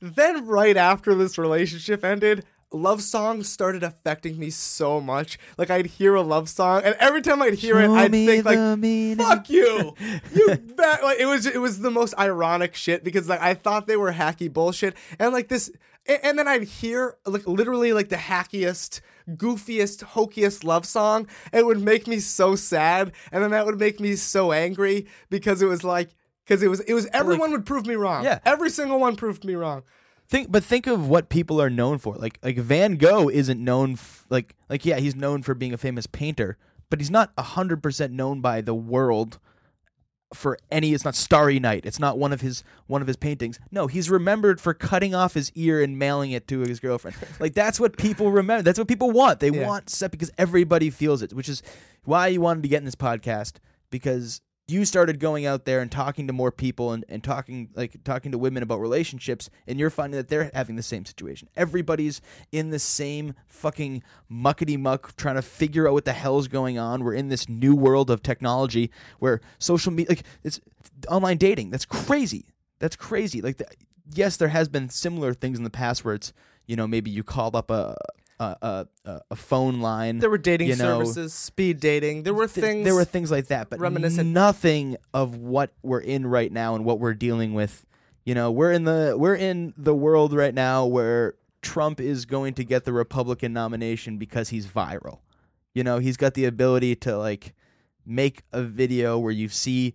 Then 0.00 0.46
right 0.46 0.76
after 0.76 1.14
this 1.14 1.38
relationship 1.38 2.04
ended, 2.04 2.44
love 2.72 3.02
songs 3.02 3.48
started 3.48 3.82
affecting 3.82 4.38
me 4.38 4.50
so 4.50 5.00
much. 5.00 5.38
Like 5.58 5.70
I'd 5.70 5.86
hear 5.86 6.14
a 6.14 6.22
love 6.22 6.48
song 6.48 6.82
and 6.84 6.94
every 6.98 7.22
time 7.22 7.40
I'd 7.42 7.54
hear 7.54 7.78
it, 7.80 7.88
I'd 7.90 8.10
think 8.26 8.44
like 8.44 8.58
fuck 9.18 9.50
you. 9.50 9.94
You 10.34 10.56
bet 10.56 11.02
like 11.02 11.18
it 11.18 11.26
was 11.26 11.46
it 11.46 11.60
was 11.60 11.80
the 11.80 11.90
most 11.90 12.14
ironic 12.18 12.74
shit 12.74 13.04
because 13.04 13.28
like 13.28 13.40
I 13.40 13.54
thought 13.54 13.86
they 13.86 13.96
were 13.96 14.12
hacky 14.12 14.52
bullshit 14.52 14.94
and 15.18 15.32
like 15.32 15.48
this 15.48 15.70
a- 16.08 16.24
and 16.24 16.38
then 16.38 16.46
I'd 16.48 16.64
hear 16.64 17.16
like 17.26 17.46
literally 17.46 17.92
like 17.92 18.08
the 18.08 18.16
hackiest, 18.16 19.00
goofiest, 19.28 20.04
hokiest 20.04 20.64
love 20.64 20.86
song. 20.86 21.26
It 21.52 21.66
would 21.66 21.80
make 21.80 22.06
me 22.06 22.18
so 22.18 22.56
sad, 22.56 23.12
and 23.32 23.42
then 23.42 23.50
that 23.50 23.66
would 23.66 23.78
make 23.78 24.00
me 24.00 24.16
so 24.16 24.52
angry 24.52 25.06
because 25.30 25.62
it 25.62 25.66
was 25.66 25.84
like 25.84 26.10
because 26.44 26.62
it 26.62 26.68
was 26.68 26.80
it 26.80 26.94
was 26.94 27.06
everyone 27.12 27.50
would 27.52 27.66
prove 27.66 27.86
me 27.86 27.94
wrong. 27.94 28.24
Yeah. 28.24 28.38
every 28.44 28.70
single 28.70 28.98
one 28.98 29.16
proved 29.16 29.44
me 29.44 29.54
wrong. 29.54 29.82
Think, 30.28 30.50
but 30.50 30.64
think 30.64 30.88
of 30.88 31.08
what 31.08 31.28
people 31.28 31.62
are 31.62 31.70
known 31.70 31.98
for. 31.98 32.16
Like, 32.16 32.38
like 32.42 32.56
Van 32.58 32.96
Gogh 32.96 33.28
isn't 33.28 33.62
known 33.62 33.92
f- 33.92 34.26
like, 34.28 34.56
like 34.68 34.84
yeah, 34.84 34.98
he's 34.98 35.14
known 35.14 35.42
for 35.44 35.54
being 35.54 35.72
a 35.72 35.78
famous 35.78 36.06
painter, 36.06 36.58
but 36.90 36.98
he's 37.00 37.12
not 37.12 37.32
hundred 37.38 37.82
percent 37.82 38.12
known 38.12 38.40
by 38.40 38.60
the 38.60 38.74
world 38.74 39.38
for 40.36 40.58
any. 40.70 40.92
It's 40.94 41.04
not 41.04 41.14
Starry 41.14 41.58
Night. 41.58 41.84
It's 41.86 41.98
not 41.98 42.18
one 42.18 42.32
of 42.32 42.40
his 42.40 42.62
one 42.86 43.00
of 43.02 43.08
his 43.08 43.16
paintings. 43.16 43.58
No, 43.70 43.86
he's 43.86 44.08
remembered 44.10 44.60
for 44.60 44.74
cutting 44.74 45.14
off 45.14 45.34
his 45.34 45.50
ear 45.54 45.82
and 45.82 45.98
mailing 45.98 46.30
it 46.32 46.46
to 46.48 46.60
his 46.60 46.78
girlfriend. 46.80 47.16
like 47.40 47.54
that's 47.54 47.80
what 47.80 47.96
people 47.96 48.30
remember. 48.30 48.62
That's 48.62 48.78
what 48.78 48.88
people 48.88 49.10
want. 49.10 49.40
They 49.40 49.50
Yeah. 49.50 49.66
want 49.66 49.90
stuff 49.90 50.10
because 50.10 50.30
everybody 50.38 50.90
feels 50.90 51.22
it, 51.22 51.32
which 51.32 51.48
is 51.48 51.62
why 52.04 52.28
you 52.28 52.40
wanted 52.40 52.62
to 52.62 52.68
get 52.68 52.78
in 52.78 52.84
this 52.84 52.94
podcast 52.94 53.54
because 53.90 54.40
you 54.68 54.84
started 54.84 55.20
going 55.20 55.46
out 55.46 55.64
there 55.64 55.80
and 55.80 55.92
talking 55.92 56.26
to 56.26 56.32
more 56.32 56.50
people 56.50 56.92
and, 56.92 57.04
and 57.08 57.22
talking 57.22 57.70
like 57.74 58.02
talking 58.02 58.32
to 58.32 58.38
women 58.38 58.64
about 58.64 58.80
relationships 58.80 59.48
and 59.68 59.78
you're 59.78 59.90
finding 59.90 60.18
that 60.18 60.28
they're 60.28 60.50
having 60.54 60.74
the 60.74 60.82
same 60.82 61.04
situation. 61.04 61.48
Everybody's 61.56 62.20
in 62.50 62.70
the 62.70 62.80
same 62.80 63.34
fucking 63.46 64.02
muckety 64.30 64.78
muck 64.78 65.14
trying 65.16 65.36
to 65.36 65.42
figure 65.42 65.86
out 65.86 65.92
what 65.92 66.04
the 66.04 66.12
hell's 66.12 66.48
going 66.48 66.78
on. 66.78 67.04
We're 67.04 67.14
in 67.14 67.28
this 67.28 67.48
new 67.48 67.76
world 67.76 68.10
of 68.10 68.22
technology 68.22 68.90
where 69.20 69.40
social 69.58 69.92
media 69.92 70.10
like 70.10 70.24
it's 70.42 70.60
online 71.08 71.36
dating. 71.36 71.70
That's 71.70 71.84
crazy. 71.84 72.46
That's 72.80 72.96
crazy. 72.96 73.40
Like 73.40 73.58
the, 73.58 73.66
yes 74.14 74.36
there 74.36 74.48
has 74.48 74.68
been 74.68 74.88
similar 74.88 75.32
things 75.32 75.58
in 75.58 75.64
the 75.64 75.70
past 75.70 76.04
where 76.04 76.14
it's 76.14 76.32
you 76.66 76.74
know 76.74 76.88
maybe 76.88 77.10
you 77.10 77.22
called 77.22 77.54
up 77.54 77.70
a 77.70 77.96
a 78.40 78.86
a, 79.04 79.20
a 79.30 79.36
phone 79.36 79.80
line 79.80 80.18
There 80.18 80.30
were 80.30 80.38
dating 80.38 80.68
you 80.68 80.76
know, 80.76 80.98
services, 81.00 81.32
speed 81.32 81.80
dating. 81.80 82.22
There 82.24 82.34
were 82.34 82.46
Th- 82.48 82.64
things. 82.64 82.84
there 82.84 82.94
were 82.94 83.04
things 83.04 83.30
like 83.30 83.46
that, 83.48 83.70
but 83.70 83.78
reminiscent- 83.80 84.28
nothing 84.28 84.96
of 85.14 85.36
what 85.36 85.72
we're 85.82 86.00
in 86.00 86.26
right 86.26 86.52
now 86.52 86.74
and 86.74 86.84
what 86.84 87.00
we're 87.00 87.14
dealing 87.14 87.54
with. 87.54 87.84
You 88.24 88.34
know, 88.34 88.50
we're 88.50 88.72
in 88.72 88.84
the 88.84 89.14
we're 89.18 89.36
in 89.36 89.72
the 89.76 89.94
world 89.94 90.32
right 90.32 90.54
now 90.54 90.84
where 90.84 91.34
Trump 91.62 92.00
is 92.00 92.24
going 92.26 92.54
to 92.54 92.64
get 92.64 92.84
the 92.84 92.92
Republican 92.92 93.52
nomination 93.52 94.18
because 94.18 94.48
he's 94.50 94.66
viral. 94.66 95.20
You 95.74 95.84
know, 95.84 95.98
he's 95.98 96.16
got 96.16 96.34
the 96.34 96.44
ability 96.44 96.96
to 96.96 97.16
like 97.16 97.54
make 98.04 98.42
a 98.52 98.62
video 98.62 99.18
where 99.18 99.32
you 99.32 99.48
see 99.48 99.94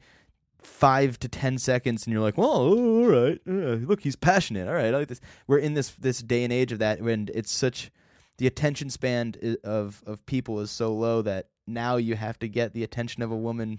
five 0.61 1.17
to 1.19 1.27
ten 1.27 1.57
seconds 1.57 2.05
and 2.05 2.13
you're 2.13 2.21
like, 2.21 2.37
well, 2.37 2.49
all 2.51 3.05
right, 3.07 3.39
uh, 3.47 3.51
look, 3.85 4.01
he's 4.01 4.15
passionate. 4.15 4.67
All 4.67 4.73
right, 4.73 4.93
I 4.93 4.97
like 4.97 5.07
this. 5.07 5.21
We're 5.47 5.57
in 5.59 5.73
this 5.73 5.91
this 5.99 6.21
day 6.21 6.43
and 6.43 6.53
age 6.53 6.71
of 6.71 6.79
that, 6.79 6.99
and 6.99 7.29
it's 7.31 7.51
such 7.51 7.91
the 8.41 8.47
attention 8.47 8.89
span 8.89 9.35
of 9.63 10.01
of 10.07 10.25
people 10.25 10.61
is 10.61 10.71
so 10.71 10.95
low 10.95 11.21
that 11.21 11.49
now 11.67 11.97
you 11.97 12.15
have 12.15 12.39
to 12.39 12.47
get 12.47 12.73
the 12.73 12.83
attention 12.83 13.21
of 13.21 13.31
a 13.31 13.35
woman 13.35 13.77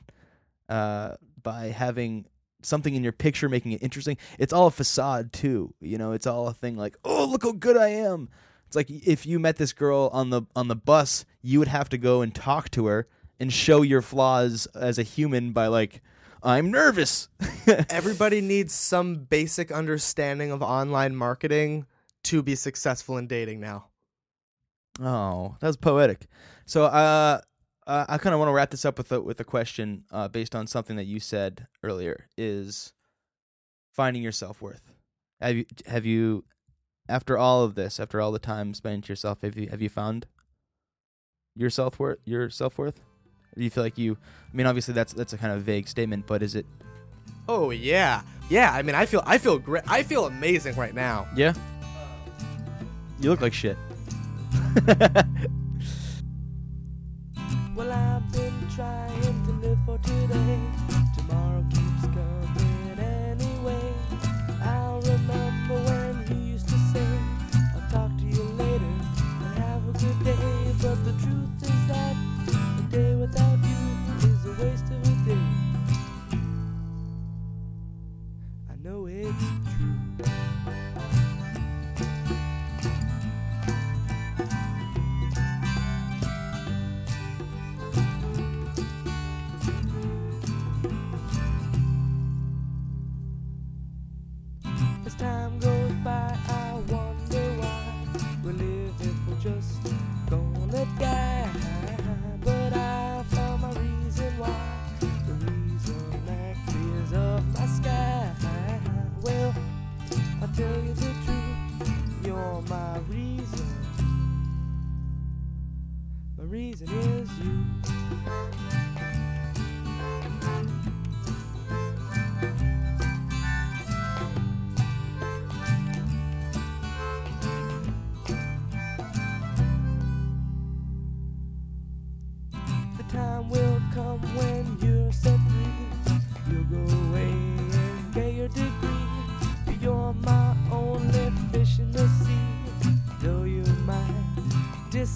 uh, 0.68 1.16
by 1.42 1.66
having 1.66 2.26
something 2.62 2.94
in 2.94 3.02
your 3.02 3.10
picture 3.10 3.48
making 3.48 3.72
it 3.72 3.82
interesting. 3.82 4.16
It's 4.38 4.52
all 4.52 4.68
a 4.68 4.70
facade 4.70 5.32
too. 5.32 5.74
You 5.80 5.98
know, 5.98 6.12
it's 6.12 6.28
all 6.28 6.46
a 6.46 6.54
thing 6.54 6.76
like, 6.76 6.96
oh, 7.04 7.24
look 7.24 7.42
how 7.42 7.50
good 7.50 7.76
I 7.76 7.88
am. 7.88 8.28
It's 8.68 8.76
like 8.76 8.88
if 8.88 9.26
you 9.26 9.40
met 9.40 9.56
this 9.56 9.72
girl 9.72 10.08
on 10.12 10.30
the 10.30 10.42
on 10.54 10.68
the 10.68 10.76
bus, 10.76 11.24
you 11.42 11.58
would 11.58 11.66
have 11.66 11.88
to 11.88 11.98
go 11.98 12.22
and 12.22 12.32
talk 12.32 12.70
to 12.70 12.86
her 12.86 13.08
and 13.40 13.52
show 13.52 13.82
your 13.82 14.00
flaws 14.00 14.66
as 14.76 14.96
a 14.96 15.02
human 15.02 15.50
by 15.50 15.66
like, 15.66 16.02
I'm 16.40 16.70
nervous. 16.70 17.28
Everybody 17.90 18.40
needs 18.40 18.72
some 18.72 19.24
basic 19.24 19.72
understanding 19.72 20.52
of 20.52 20.62
online 20.62 21.16
marketing 21.16 21.86
to 22.22 22.44
be 22.44 22.54
successful 22.54 23.18
in 23.18 23.26
dating 23.26 23.58
now. 23.58 23.86
Oh, 25.00 25.56
that 25.60 25.66
was 25.66 25.76
poetic. 25.76 26.26
So, 26.66 26.84
uh, 26.84 27.40
uh, 27.86 28.06
I 28.08 28.18
kind 28.18 28.34
of 28.34 28.38
want 28.38 28.48
to 28.48 28.52
wrap 28.52 28.70
this 28.70 28.84
up 28.84 28.98
with 28.98 29.10
a 29.10 29.20
with 29.20 29.40
a 29.40 29.44
question 29.44 30.04
uh, 30.10 30.28
based 30.28 30.54
on 30.54 30.66
something 30.66 30.96
that 30.96 31.04
you 31.04 31.18
said 31.18 31.66
earlier. 31.82 32.26
Is 32.36 32.92
finding 33.94 34.22
your 34.22 34.32
self 34.32 34.62
worth. 34.62 34.92
Have 35.40 35.56
you 35.56 35.66
have 35.86 36.06
you 36.06 36.44
after 37.08 37.36
all 37.36 37.64
of 37.64 37.74
this, 37.74 37.98
after 37.98 38.20
all 38.20 38.32
the 38.32 38.38
time 38.38 38.74
spent 38.74 39.08
yourself, 39.08 39.42
have 39.42 39.56
you 39.56 39.68
have 39.68 39.82
you 39.82 39.88
found 39.88 40.26
your 41.56 41.70
self 41.70 41.98
worth? 41.98 42.18
Your 42.24 42.50
self 42.50 42.78
worth? 42.78 43.00
Do 43.56 43.62
you 43.62 43.70
feel 43.70 43.82
like 43.82 43.98
you? 43.98 44.16
I 44.52 44.56
mean, 44.56 44.66
obviously 44.66 44.94
that's 44.94 45.12
that's 45.12 45.32
a 45.32 45.38
kind 45.38 45.52
of 45.52 45.62
vague 45.62 45.88
statement, 45.88 46.26
but 46.26 46.42
is 46.42 46.54
it? 46.54 46.66
Oh 47.48 47.70
yeah, 47.70 48.22
yeah. 48.48 48.72
I 48.72 48.82
mean, 48.82 48.94
I 48.94 49.06
feel 49.06 49.22
I 49.26 49.38
feel 49.38 49.58
great. 49.58 49.84
I 49.88 50.02
feel 50.02 50.26
amazing 50.26 50.76
right 50.76 50.94
now. 50.94 51.26
Yeah. 51.34 51.52
You 53.20 53.30
look 53.30 53.40
like 53.40 53.52
shit. 53.52 53.76
Well, 57.74 57.90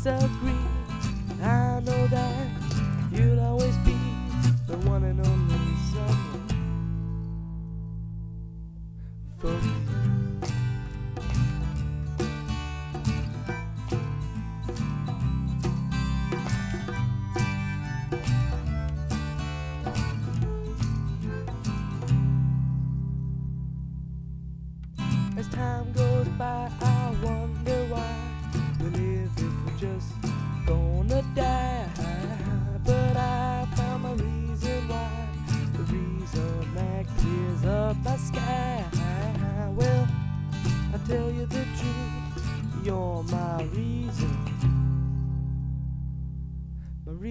might 0.06 0.35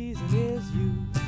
reason 0.06 0.36
is 0.36 0.72
you. 0.76 1.25